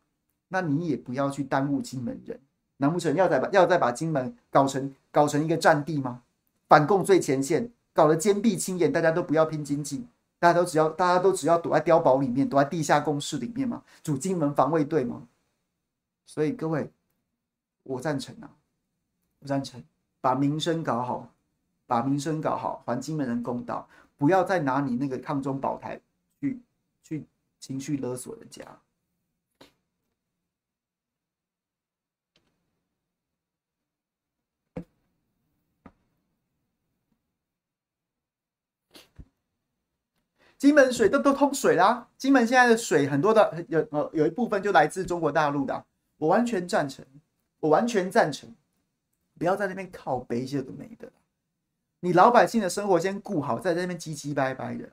[0.48, 2.38] 那你也不要去耽误金门人，
[2.76, 6.22] 难不成要再把要再把金门搞成搞成一个战地吗？
[6.68, 10.06] 反共最前线，搞得坚壁清野，大家都不要拼经济，
[10.38, 13.82] 大家都只要大家都只要躲在碉堡里面，躲在地下工事里面吗？
[14.02, 15.22] 组金门防卫队吗？
[16.24, 16.90] 所以各位，
[17.82, 18.48] 我赞成啊，
[19.40, 19.82] 我赞成
[20.20, 21.28] 把民生搞好，
[21.86, 23.86] 把民生搞好，还金门人公道，
[24.22, 26.00] 不要再拿你那个抗中保台
[26.40, 26.62] 去
[27.02, 27.26] 去
[27.58, 28.62] 情绪勒索人家。
[40.56, 45.84] 金门水都都通水啦、金门现在的水很多的有呃有一部分就来自中国大陆的、
[46.18, 47.04] 我完全赞成，
[47.58, 48.48] 我完全赞成，
[49.36, 51.10] 不要在那边靠背一些都没的，
[52.04, 54.88] 你老百姓的生活先顾好，在那边唧唧歪歪的，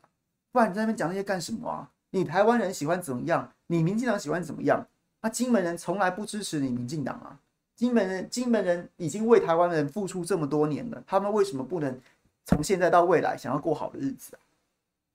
[0.52, 1.90] 不然你在那边讲那些干什么啊？
[2.12, 3.52] 你台湾人喜欢怎么样？
[3.66, 4.86] 你民进党喜欢怎么样？
[5.22, 7.40] 那、金门人从来不支持你民进党啊，
[7.76, 12.00] 金门人金门人已经为台湾人付出这么多年了，他们为什么不能
[12.46, 14.40] 从现在到未来想要过好的日子啊？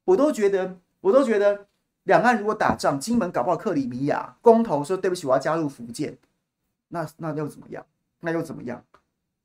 [0.05, 1.67] 我都觉得，我都觉得，
[2.03, 6.19] 两岸如果打仗，金门搞不好克里米亚公投说对不起，我要加入福建，
[6.89, 7.87] 那那又怎么样？
[8.19, 8.85] 那又怎么样？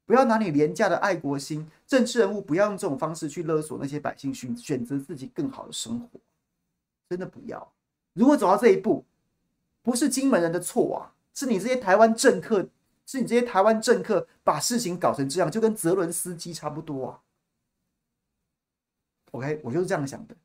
[0.09, 6.19] 不要拿你廉价的爱国心，政治人物不要用这种方式去勒索那些百姓，选选择自己更好的生活，
[7.07, 7.71] 真的不要。
[8.13, 9.05] 如果走到这一步，
[9.83, 12.67] 不是金门人的错啊，是你这些台湾政客，
[13.05, 17.21] 是你这些台湾政客把事情搞成这样，就跟泽伦斯基差不多啊。
[19.29, 20.35] OK，我就是这样想的。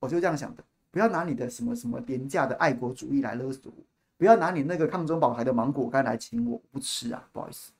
[0.00, 3.82] 我就这样想的，不要拿你的什么什么廉价的爱国主义来勒索我，
[4.18, 7.70] 不要拿你那个抗中保台的芒果干来请我，我不吃啊，不好意思。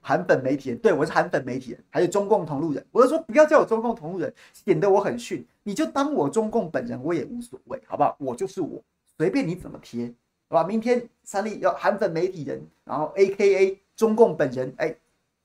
[0.00, 2.84] 韩粉媒体人，对，我是韩粉媒体人，还有中共同路人。
[2.92, 5.46] 我就说不要叫我中共同路人，显得我很逊。
[5.62, 8.16] 你就当我中共本人，我也无所谓，好不好？
[8.18, 8.82] 我就是我，
[9.18, 10.12] 随便你怎么贴，
[10.48, 10.64] 好吧？
[10.64, 14.94] 明天三立要韩粉媒体人，然后 AKA 中共本人，哎，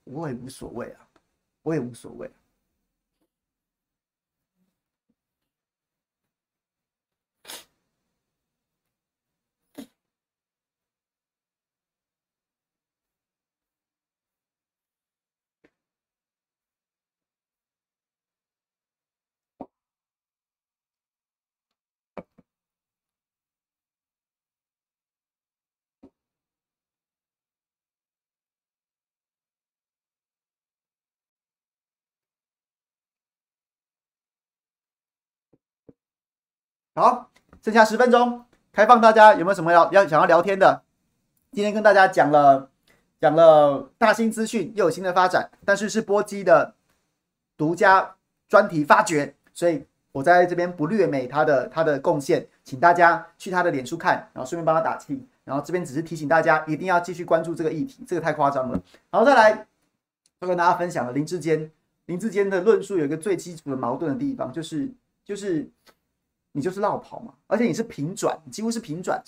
[0.05, 1.07] 我也无所谓啊，
[1.63, 2.29] 我也无所谓。
[36.95, 37.31] 好，
[37.63, 40.83] 剩下十分钟，开放大家有没有什么要要想要聊天的？
[41.51, 42.69] 今天跟大家讲了
[43.19, 46.75] 讲了大新资讯又有新的发展，但是是波基的
[47.57, 48.13] 独家
[48.47, 58.79] 专题发掘，所以我在这边不略美他的他的贡献，请大家去他的脸书看，然后顺便帮他打气，然后这边只是提醒大家一定要继续关注这个议题，这个太夸张了。
[59.09, 59.65] 然后再来，
[60.41, 61.71] 要跟大家分享了林志坚，
[62.05, 64.91] 林志坚的论述有一个最基础的矛盾的地方，就是
[65.25, 65.67] 就是。
[66.53, 69.21] 你就是落跑嘛，而且你是平转，几乎是平转，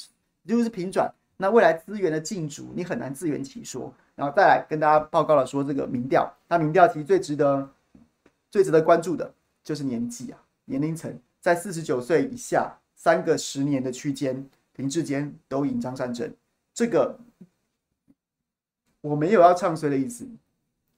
[0.45, 1.13] 几乎是平转。
[1.38, 3.93] 那未来资源的竞逐，你很难自圆其说。
[4.15, 7.69] 然后再来跟大家报告了说这个民调，那民调其实最值得、
[8.49, 16.32] 最值得关注的就是年纪啊，年龄层在四十九岁以下，三个十年的区间，林智坚都赢张善政。
[16.73, 17.19] 这个
[19.01, 20.26] 我没有要唱衰的意思，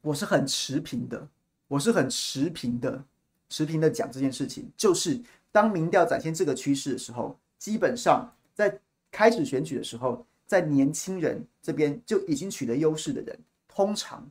[0.02, 1.28] 我是很持平的，
[1.70, 3.04] 我是很持平的，
[3.50, 5.22] 持平的讲这件事情，就是。
[5.58, 8.80] 当民调展现这个趋势的时候，基本上在
[9.10, 13.36] 开始选举的时候，在年轻人这边就已经取得优势的人，
[13.68, 14.24] 通常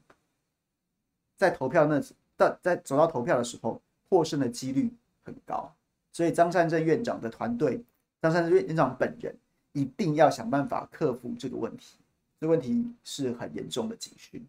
[1.36, 2.00] 在投票那
[2.36, 4.88] 在在走到投票的时候，获胜的几率
[5.24, 5.74] 很高。
[6.12, 7.82] 所以张善政院长的团队，
[8.22, 9.36] 张善政院长本人
[9.72, 11.96] 一定要想办法克服这个问题。
[12.40, 14.46] 这问题是很严重的警讯。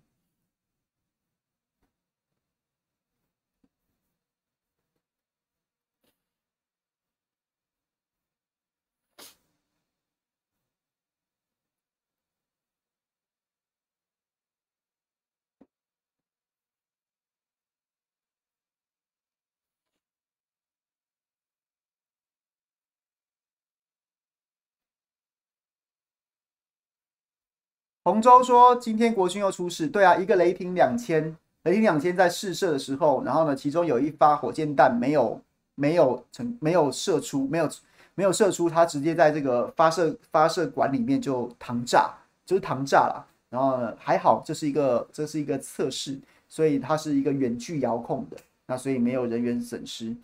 [28.08, 35.42] 洪州说：“今天国军又出事，对啊，一个雷霆两千，雷霆两千在试射的时候，然后呢，其中有一发火箭弹没有
[35.76, 37.70] 没有成没有射出，没有
[38.16, 42.14] 没有射出，它直接在这个发射发射管里面就膛炸，
[42.46, 43.28] 就是膛炸了。
[43.50, 48.38] 然后呢，还好这是一个这是一个测试，所以它是一个远距遥控的，
[48.68, 50.16] 那所以没有人员损失。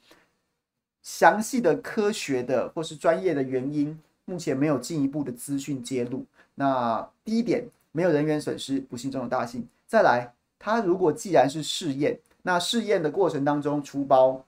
[1.01, 6.25] 详细的科学的或是专业的原因，目前没有进一步的资讯揭露。”
[6.55, 9.67] 那第一点，没有人员损失，不幸中的大幸。
[9.87, 14.43] 再来，他如果既然是试验，那试验的过程当中出包，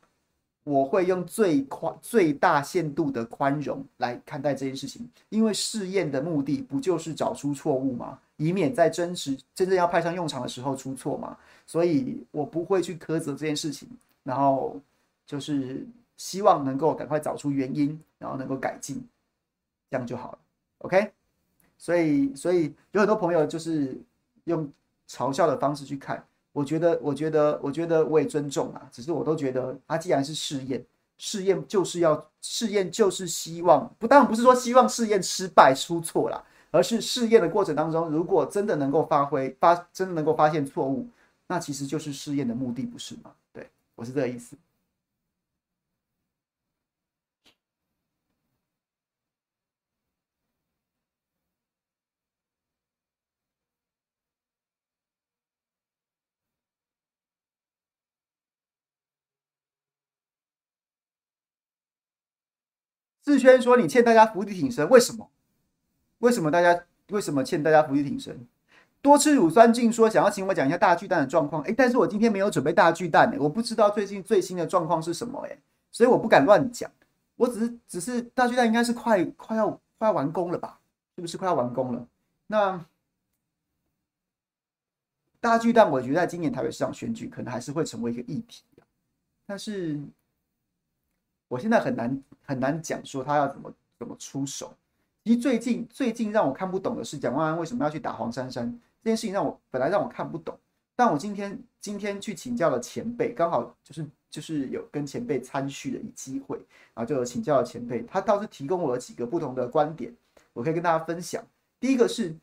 [0.63, 8.19] 我会用最宽、最大限度的宽容来看待这件事情，因为试验的目的不就是找出错误吗？
[8.37, 11.37] 以免在真实真正要派上用场的时候出错嘛。
[11.65, 13.87] 所以我不会去苛责这件事情，
[14.23, 14.79] 然后
[15.25, 15.85] 就是
[16.17, 19.03] 希望能够赶快找出原因，然后能够改进，
[19.89, 20.37] 这样就好了。
[20.79, 21.14] OK。
[21.78, 23.97] 所以，所以有很多朋友就是
[24.45, 24.71] 用
[25.07, 26.26] 嘲笑的方式去看。
[26.51, 28.88] 我觉得，我觉得，我觉得我也尊重啊。
[28.91, 30.84] 只是我都觉得，他既然是试验，
[31.17, 41.05] 试验就是要试验，就是希望不，当然不是说希望试验失败出错啦，而是试验的过程当中，如果真的能够发挥发，真的能够发现错误，
[41.47, 43.32] 那其实就是试验的目的，不是吗？
[43.51, 44.55] 对，我是这个意思。
[63.26, 65.28] 志轩说：“你欠大家伏地挺身，为什么？
[66.19, 68.47] 为什么大家为什么欠大家伏地挺身？
[69.01, 71.63] 多吃乳酸菌说想要请我讲一下大巨蛋的状况。
[71.63, 75.59] 诶，但是我今天没有准备大巨蛋，我不知道最近最新的状况是什么，诶，
[75.91, 76.89] 所以我不敢乱讲。
[77.36, 80.80] 我只是只是大巨蛋应该是快快要快要完工了吧？
[81.15, 82.07] 是不是快要完工了？
[82.45, 82.86] 那
[85.39, 88.63] 大巨蛋，我觉得在今年台北市长选举可能还是会成为一个议题，
[89.47, 89.99] 但是。”
[91.55, 94.73] 我现在很难很难讲说他要怎么怎么出手。
[95.23, 98.69] 其实最近最近让我看不懂的是蒋万安为什么要去打黄珊珊
[99.01, 100.53] 这件事情，让我本来让我看不懂。
[100.97, 106.57] 但我今天今天去请教了前辈，刚好就是就是有跟前辈参叙的一机会，
[106.93, 110.13] 然后就有请教了前辈，他倒是提供我了几个不同的观点，
[110.51, 111.41] 我可以跟大家分享。
[111.79, 112.35] 第一个是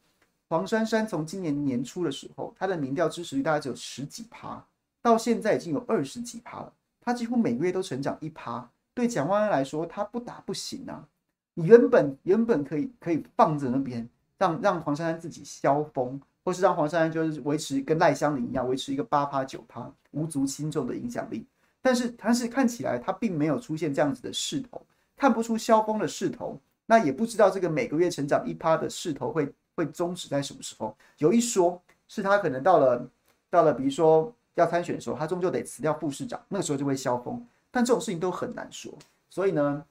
[0.49, 4.65] 黄珊珊从今年年初的时候，她的民调支持率大概只有十几趴，
[5.03, 8.69] 到现在已经有二十几趴了，她几乎每个月都成长一趴。
[8.95, 11.07] 对蒋万安来说，他不打不行啊！
[11.55, 21.47] 你原本原本可以可以放着那边，让让黄珊珊自己消风，或是让黄珊珊就是维持跟赖香伶一样，维持一个八趴九趴无足轻重的影响力。
[21.81, 24.85] 但是但是看起来他并没有出现这样子的势头，
[25.17, 30.97] 看不出消风的势头，那也不知道这个每个月成长一趴的势头会会终止在什么时候。
[31.19, 33.09] 有一说是他可能到了
[33.51, 37.45] 到了，比如说要参选的时候，他终究得辞掉副市长，那个时候就会消风。
[37.73, 38.97] 但这种事情都很难说，
[39.29, 39.85] 所以呢，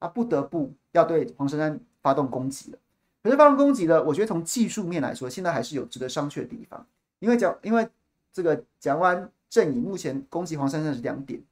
[0.00, 2.78] 他不得不要对黄珊珊发动攻击了。
[3.22, 6.84] 可是发动攻击了，我觉得从技术面来说，现在还是有值得商榷的地方。
[7.20, 7.88] 因为讲，因为
[8.32, 11.42] 这个蒋万安阵营目前攻击黄珊珊是两点，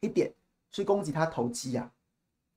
[0.00, 0.32] 一点
[0.70, 1.92] 是攻击他投机啊，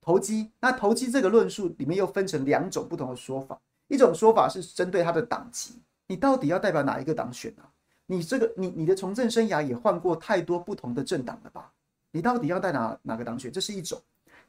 [0.00, 0.50] 投机。
[0.60, 7.70] 那投机这个论述里面又分成两种不同的说法，一种说法是针对他的党籍，你到底要代表哪一个党选啊？
[8.06, 11.72] 你这个你你的从政生涯也换过太多不同的政党了吧？
[12.12, 13.50] 你到底要带哪哪个党选？
[13.50, 14.00] 这是一种。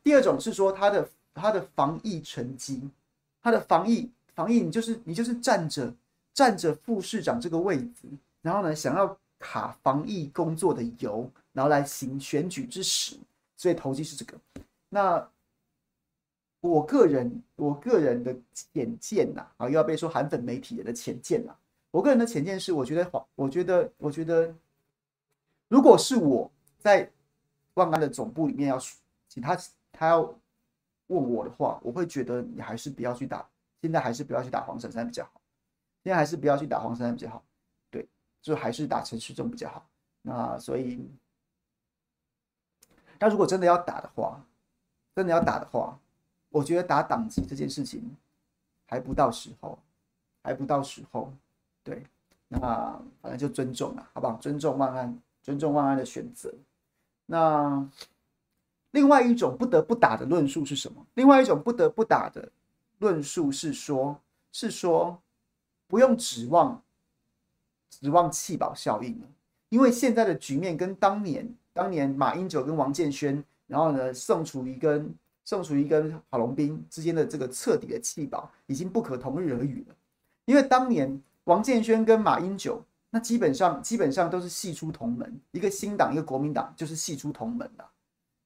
[0.03, 2.81] 第二种是说他的他的防疫成绩，
[3.41, 5.91] 他的防疫防疫，你就是你就是站着
[6.33, 8.09] 站着副市长这个位置，
[8.41, 13.15] 然后呢想要卡防疫工作的油，然后来行选举之实，
[13.55, 14.37] 所以投机是这个。
[14.89, 15.25] 那
[16.59, 18.35] 我个人我个人的
[18.73, 21.55] 浅见呐，啊又要被说韩粉媒体人的浅见呐。
[21.91, 24.53] 我个人的浅见是，我觉得我觉得我觉得，
[25.69, 27.09] 如果是我在。
[27.75, 28.79] 万安的总部里面要
[29.27, 29.57] 请他，
[29.91, 30.21] 他要
[31.07, 33.47] 问我的话，我会觉得你还是不要去打，
[33.81, 35.41] 现在还是不要去打黄珊珊比较好。
[36.03, 37.43] 现在还是不要去打黄珊珊比较好，
[37.89, 38.07] 对，
[38.41, 39.87] 就还是打陈时中比较好。
[40.21, 41.09] 那所以，
[43.19, 44.45] 那如果真的要打的话，
[45.15, 45.97] 真的要打的话，
[46.49, 48.15] 我觉得打党籍这件事情
[48.85, 49.79] 还不到时候，
[50.43, 51.33] 还不到时候。
[51.83, 52.05] 对，
[52.47, 52.59] 那
[53.21, 54.35] 反正就尊重了，好不好？
[54.37, 56.53] 尊重万安，尊重万安的选择。
[57.25, 57.87] 那
[58.91, 61.05] 另外一种不得不打的论述是什么？
[61.15, 62.51] 另外一种不得不打的
[62.99, 64.19] 论述是说，
[64.51, 65.19] 是说
[65.87, 66.81] 不用指望
[67.89, 69.27] 指望弃保效应了，
[69.69, 75.13] 因为现在的局面跟当年当年马英九跟王建煊，然后呢宋楚瑜跟
[75.45, 79.95] 宋楚瑜跟郝龙斌之间的这个彻底的弃保已经不可同日而语了，
[80.45, 82.83] 因为当年王建煊跟马英九。
[83.15, 87.85] 那基本上基本上都是系出同门，一个新党，一个国民党，就是系出同门的。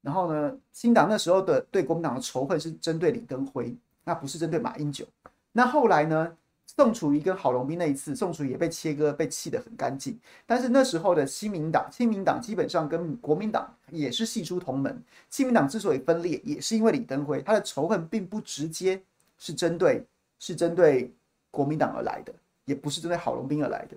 [0.01, 5.05] 然后呢，新党那时候的对国民党的仇恨是针对李登辉，那不是针对马英九。
[5.53, 10.19] 那后来呢，宋楚瑜跟郝龙斌那一次，宋楚瑜也被切割，被气得很干净。
[10.45, 15.01] 但是那时候的新民党，新民党基本上跟国民党也是系出同门。
[15.29, 19.01] 新民党之所以分裂，也是因为李登辉，他的仇恨并不直接
[19.37, 20.05] 是针对
[20.39, 21.09] 是针对
[21.51, 22.33] 国民党而来的，
[22.65, 23.95] 也不是针对郝龙斌而来的。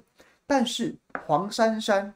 [0.51, 0.97] 但是
[1.29, 2.13] 黄珊珊，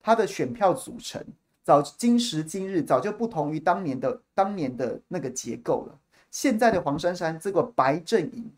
[0.00, 1.22] 她的选票组成
[1.62, 5.98] 早今时今日早就不同于当年的当年的那个结构了。
[6.30, 8.50] 现在的黄珊珊这个白阵营，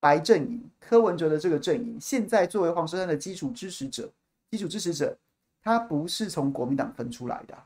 [0.00, 4.10] 白阵营柯文哲的这个阵营，现在作为黄珊珊的基础支持者，
[4.50, 5.16] 基础支持者，
[5.62, 7.56] 他不是从国民党分出来的，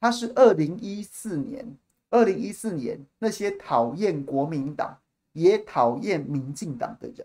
[0.00, 1.64] 他是二零一四年，
[2.10, 4.98] 二零一四年那些讨厌国民党
[5.32, 7.24] 也讨厌民进党的人。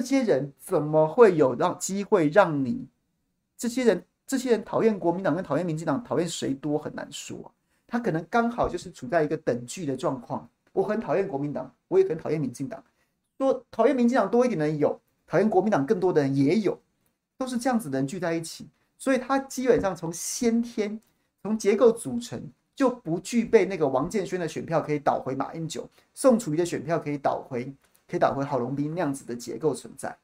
[0.00, 2.86] 这些人怎么会有让机会让你？
[3.56, 7.52] 这些人，这些人讨厌国民党跟讨厌民进党，讨厌谁多很难说。
[7.86, 10.48] 他可能刚好就是处在一个等距的状况。
[10.72, 12.82] 我很讨厌国民党，我也很讨厌民进党。
[13.38, 16.80] 说讨厌民进党多一点的人有，讨厌国民党更多的人也有，
[17.38, 18.68] 都是这样子的人聚在一起。
[18.98, 21.00] 所以他基本上从先天、
[21.42, 22.42] 从结构组成
[22.74, 27.72] 就不具备那个王建煊的选票可以倒回马英九，宋楚瑜的选票可以倒回。
[28.06, 30.16] 可以打回郝龙斌那样子的结构存在，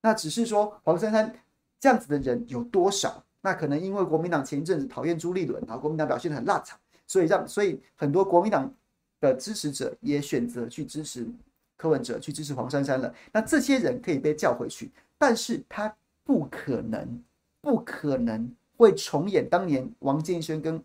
[0.00, 1.38] 那只是说黄珊珊
[1.78, 3.22] 这样子的人有多少？
[3.42, 8.72] 那可能因为国民党前一阵子讨厌朱立伦，然后国民党表现得很辣场，所以让所以很多国民党
[9.20, 11.28] 的支持者也选择去支持
[11.76, 13.14] 柯文哲，去支持黄珊珊了。
[13.30, 15.94] 那这些人可以被叫回去，但是他
[16.24, 17.22] 不可能，
[17.60, 20.82] 不可能会重演当年王建煊跟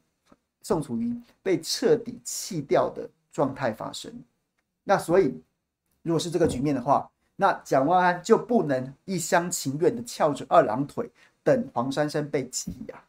[0.61, 4.13] 宋楚瑜被彻底弃掉的状态发生。
[4.83, 5.33] 那所以。
[6.03, 11.09] 如果是这个局面的话，那蒋万安就不能一厢情愿的翘着二郎腿
[11.43, 13.03] 等黄珊珊被挤压，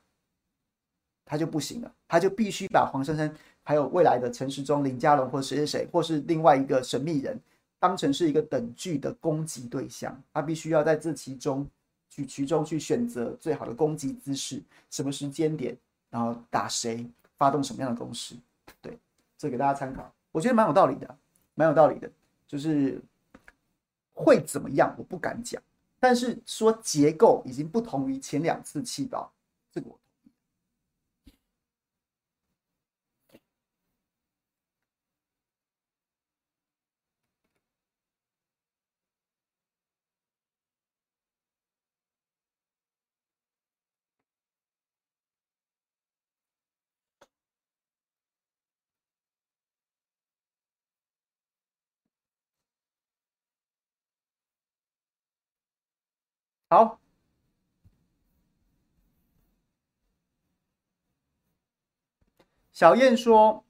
[1.26, 3.32] 他就不行了，他就必须把黄珊珊
[3.62, 7.38] 还有未来的陈时中、林佳龙或谁谁谁，或是另外一个神秘人，
[7.78, 11.68] 当成是一个等距的攻击对象，他必须要在这其中
[12.08, 15.76] 去其中去选择最好的攻击姿势，什么时间点，
[16.10, 18.34] 然后打谁，发动什么样的攻势。
[18.80, 18.98] 对，
[19.36, 21.16] 这给大家参考，我觉得蛮有道理的，
[21.54, 22.10] 蛮有道理的，
[22.54, 23.02] 就是
[24.12, 25.60] 会怎么样，我不敢讲。
[25.98, 29.32] 但是说结构已经不同于前两次弃保，
[29.72, 29.90] 这个。
[56.74, 56.98] 好，
[62.72, 63.64] 小燕说：“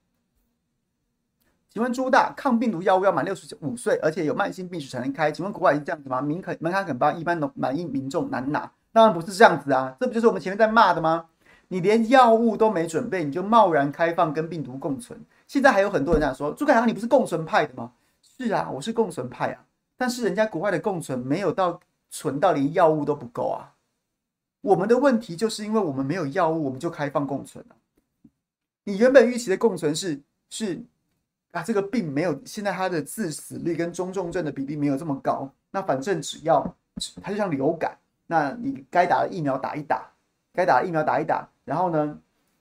[1.69, 5.31] 请问朱大，抗病毒药物要满六十五岁，而且有慢性病史才能开？
[5.31, 6.19] 请问国外是这样子吗？
[6.19, 8.71] 门槛门槛很高，一般的满意民众难拿。
[8.91, 11.29] 当然不是这样子啊，这不就是我们前面在骂的吗？
[11.67, 15.23] 你连药物都没准备，你就贸然开放跟病毒共存。
[15.45, 17.91] 现在还有很多人这样说，朱凯航，你不是共存派的吗？
[18.23, 19.63] 是啊，我是共存派啊，
[19.95, 21.79] 但是人家国外的共存没有到
[22.09, 23.73] 存到连药物都不够啊。”
[24.61, 27.75] 我们的问题就是因为我们没有药物，我们就开放共存了。
[28.83, 30.83] 你原本预期的共存是是
[31.51, 35.51] 啊，这个病没有，现在它的致死率跟中重症的比例没有这么高。
[35.69, 36.75] 那反正只要
[37.21, 40.11] 它就像流感，那你该打的疫苗打一打，
[40.51, 42.19] 该打的疫苗打一打，然后呢，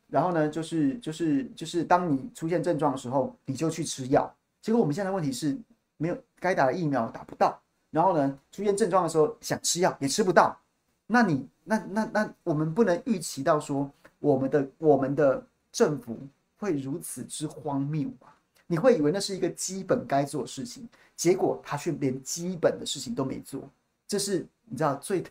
[0.09, 4.31] 然后呢，就是就是就是当你出现症状的时候，你就去吃药。
[4.61, 5.59] 结果我们现在的问题是
[5.97, 7.59] 没有该打的疫苗打不到，
[7.95, 10.59] 然后呢，出现症状的时候想吃药也吃不到。
[11.07, 13.89] 那你那那那我们不能预期到说
[14.19, 16.19] 我们的我们的政府
[16.57, 18.37] 会如此之荒谬吧？
[18.67, 23.63] 你会以为那是一个基本该做的事情，结果他却连基本的事情都没做，
[24.09, 25.23] 这是你知道最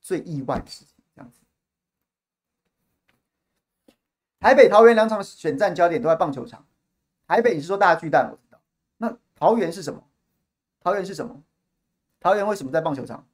[0.00, 0.94] 最意外的事情。
[1.14, 1.40] 这样子，
[4.40, 6.64] 台北桃园两场选战焦点都在棒球场。
[7.26, 8.58] 台北你是说大巨蛋，我知道。
[8.96, 10.02] 那桃园是什么？
[10.80, 11.42] 桃园是什么？
[12.20, 13.26] 桃园为什么在棒球场？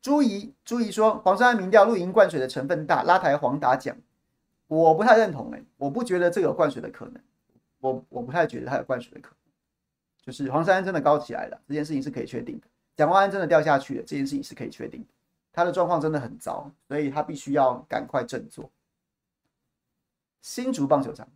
[0.00, 3.94] 朱怡，朱怡说黄珊珊民调露营灌水的成分大，拉抬黄打奖，
[4.66, 7.22] 我不太认同哎、我不觉得这个有灌水的可能，
[7.80, 9.52] 我我不太觉得他有灌水的可能，
[10.24, 15.08] 就是黄珊珊真的高起来了，这件事情是可以确定的，蒋万安真的掉下去了，这件事情是可以确定的，
[15.52, 18.70] 他的状况真的很糟，所以他必须要赶快振作。
[20.40, 21.28] 新竹棒球场。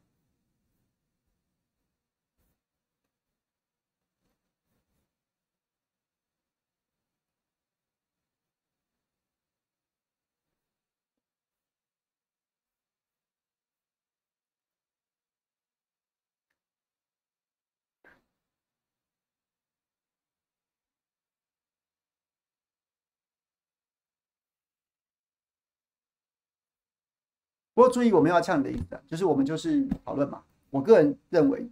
[27.74, 30.42] 不过注意，我们要呛你的意思，就是我们就是讨论嘛。
[30.70, 31.66] 我个人认为，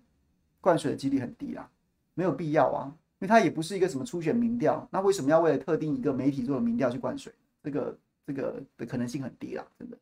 [0.61, 1.69] 灌水的几率很低啦，
[2.15, 7.33] 没有必要啊，因为它也不是一个什么初选民调，那为什么要为了特定一个媒体做的民调去灌水？
[7.63, 9.97] 这个这个的可能性很低啦，真的。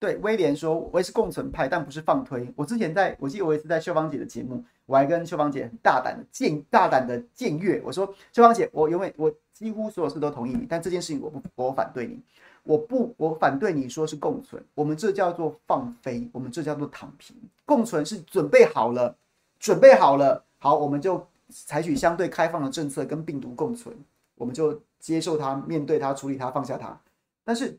[0.00, 2.50] 对，威廉说，我也是共存派，但不是放推。
[2.56, 12.18] 我之前在，我记得我也是在秀芳姐的节目，我还跟秀芳姐很大胆的僭大胆的僭越，我说秀芳姐，我永远我几乎所有事都同意你，但这件事情我不我反对你，
[12.62, 17.36] 我不我反对你说是共存，我们这叫做放飞，我们这叫做躺平。
[17.66, 19.14] 共存是准备好了，
[19.58, 23.94] 准备好了，好，我们就采取相对开放的政策跟病毒共存，
[24.36, 26.98] 我们就接受它，面对它，处理它，放下它，
[27.44, 27.78] 但是。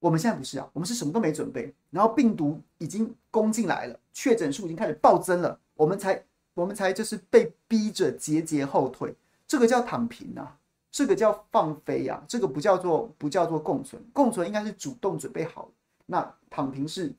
[0.00, 6.24] 我们现在不是啊，我们是什么都没准备，然后病毒已经攻进来了，确诊数已经开始暴增了，我们才
[6.54, 9.14] 我们才就是被逼着节节后退，
[9.46, 10.56] 这个叫躺平啊，
[10.90, 15.68] 这个叫放飞啊，这个不叫做不叫做共存，共存应该是主动准备好，
[16.06, 17.12] 那躺平是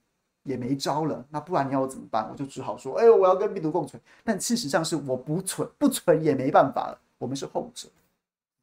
[0.43, 2.30] 也没招了，那不然你要我怎么办？
[2.32, 7.89] 我就只好说，哎呦，我要跟病毒共存，但事实上是我不存，不存也没办法了，我们是后者，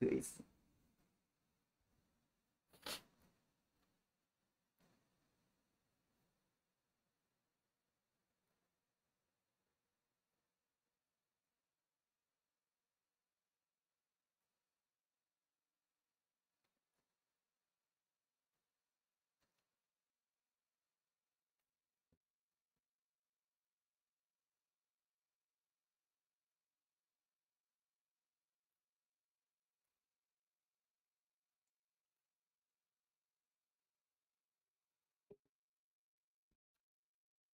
[0.00, 0.40] 这个意思。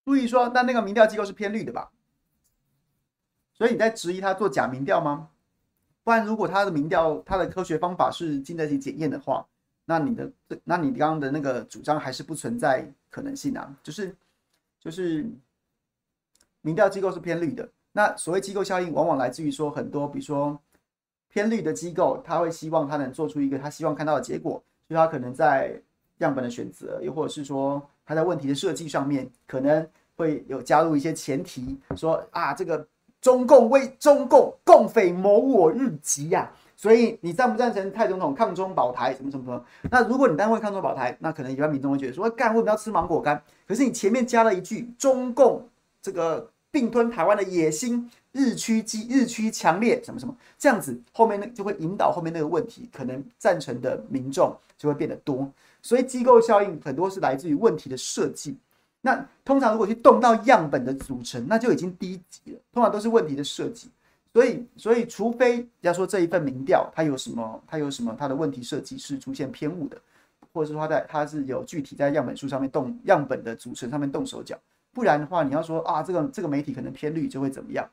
[0.04, 1.90] 注意说，那那个民调机构是偏绿的吧？
[3.54, 5.28] 所以你在质疑他做假民调吗？
[6.02, 9.46] 不然，如果他的民调，他的科学方法是经得起检验的话，
[9.84, 10.32] 那你的，
[10.64, 13.72] 那你刚刚的那个主张还是不存在可能性啊。
[13.82, 14.12] 就是，
[14.80, 15.24] 就是
[16.62, 17.68] 民调机构是偏绿的。
[17.92, 20.60] 那所谓机构效应，往往来自于说很多，比如说
[21.28, 25.80] 偏绿的机构，他会希望他能做出一个他希望看到的结果，就他可能在
[26.18, 29.86] 样本的选择，又或者是说他在问题的设计上面，可能
[30.16, 32.86] 会有加入一些前提，说啊这个。
[33.22, 39.64] 中共为中共共匪谋我日急呀、所以你赞不赞成蔡总统抗中保台什么什么什么？
[39.92, 43.40] 那如果你单位抗中保台，那可能一般民众会觉得说，干为什么要吃芒果干？
[43.64, 45.68] 可是你前面加了一句中共
[46.02, 55.48] 这个并吞台湾的野心日趋激日趋强烈，什么什么这样子，后面那就会引导后面那个问题，可能赞成的民众就会变得多。
[55.82, 58.56] 所以机构效应很多是来自于问题的设计。
[59.00, 62.60] 那通常如果去动到样本的组成，那就已经低级了。
[62.72, 63.90] 通常都是问题的设计，
[64.32, 70.00] 所以所以除非要说这一份民调它有什么，它有什么它的问题设计是出现偏误的，
[70.52, 74.56] 或者是说它在它是有具体在样本数上面动样本的组成上面动手脚，
[74.92, 77.84] 不然的话，你要说啊这个这个媒体可能偏绿就会怎么样，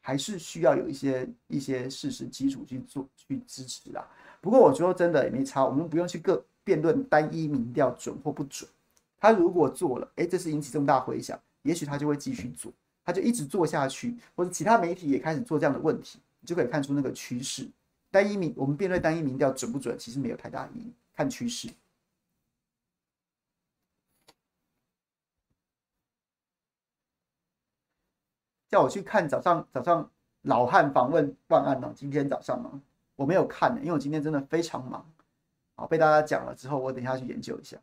[0.00, 4.04] 还是需要有一些一些事实基础去做去支持啦。
[4.40, 8.68] 不过我觉得真的也没差，我们不用去各辩论单一民调准或不准。
[9.18, 12.72] 他如果做了，哎，这次引起这么大回响，也许他就会继续做，
[13.04, 17.68] 他就一直做下去，或者其他媒体也开始做这样的问题，你就可以看出那个趋势。
[18.10, 21.68] 单一民，我们辩论单一民调准不准，其实没有太大意义，看趋势。
[28.68, 30.10] 叫我去看早上早上
[30.42, 31.92] 老汉访问万安呢？
[31.94, 32.82] 今天早上吗？
[33.16, 35.06] 我没有看，因为我今天真的非常忙，
[35.76, 37.78] 好，被大家讲了之后，我等一下去研究一下。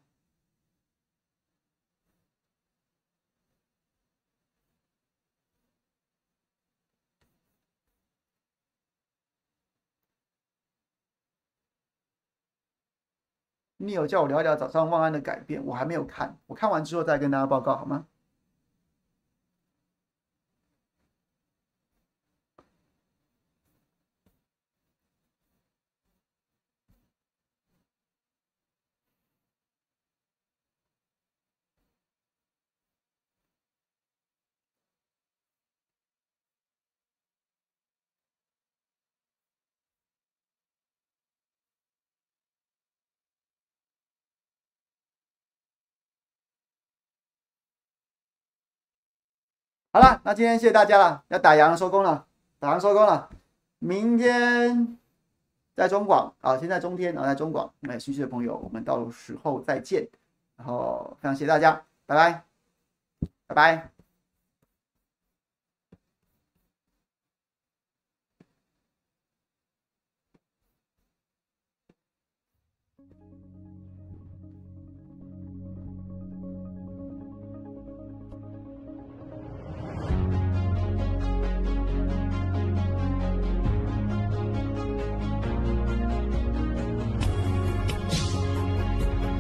[13.82, 18.08] 你有叫我聊一聊早上万安的改变，我还没有看，我看完之后再跟大家报告好吗？
[49.92, 52.26] 好了，那今天谢谢大家了，要打烊了收工了，
[52.60, 53.28] 打烊收工了。
[53.80, 54.98] 明天
[55.76, 60.08] 在中广啊，现在中天，然后在中广，没有兴趣的朋友，我们到时候再见。
[60.58, 62.44] 然后非常谢谢大家，拜拜，
[63.48, 63.99] 拜拜。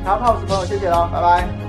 [0.09, 1.68] 好，泡子朋友，谢谢喽，拜拜。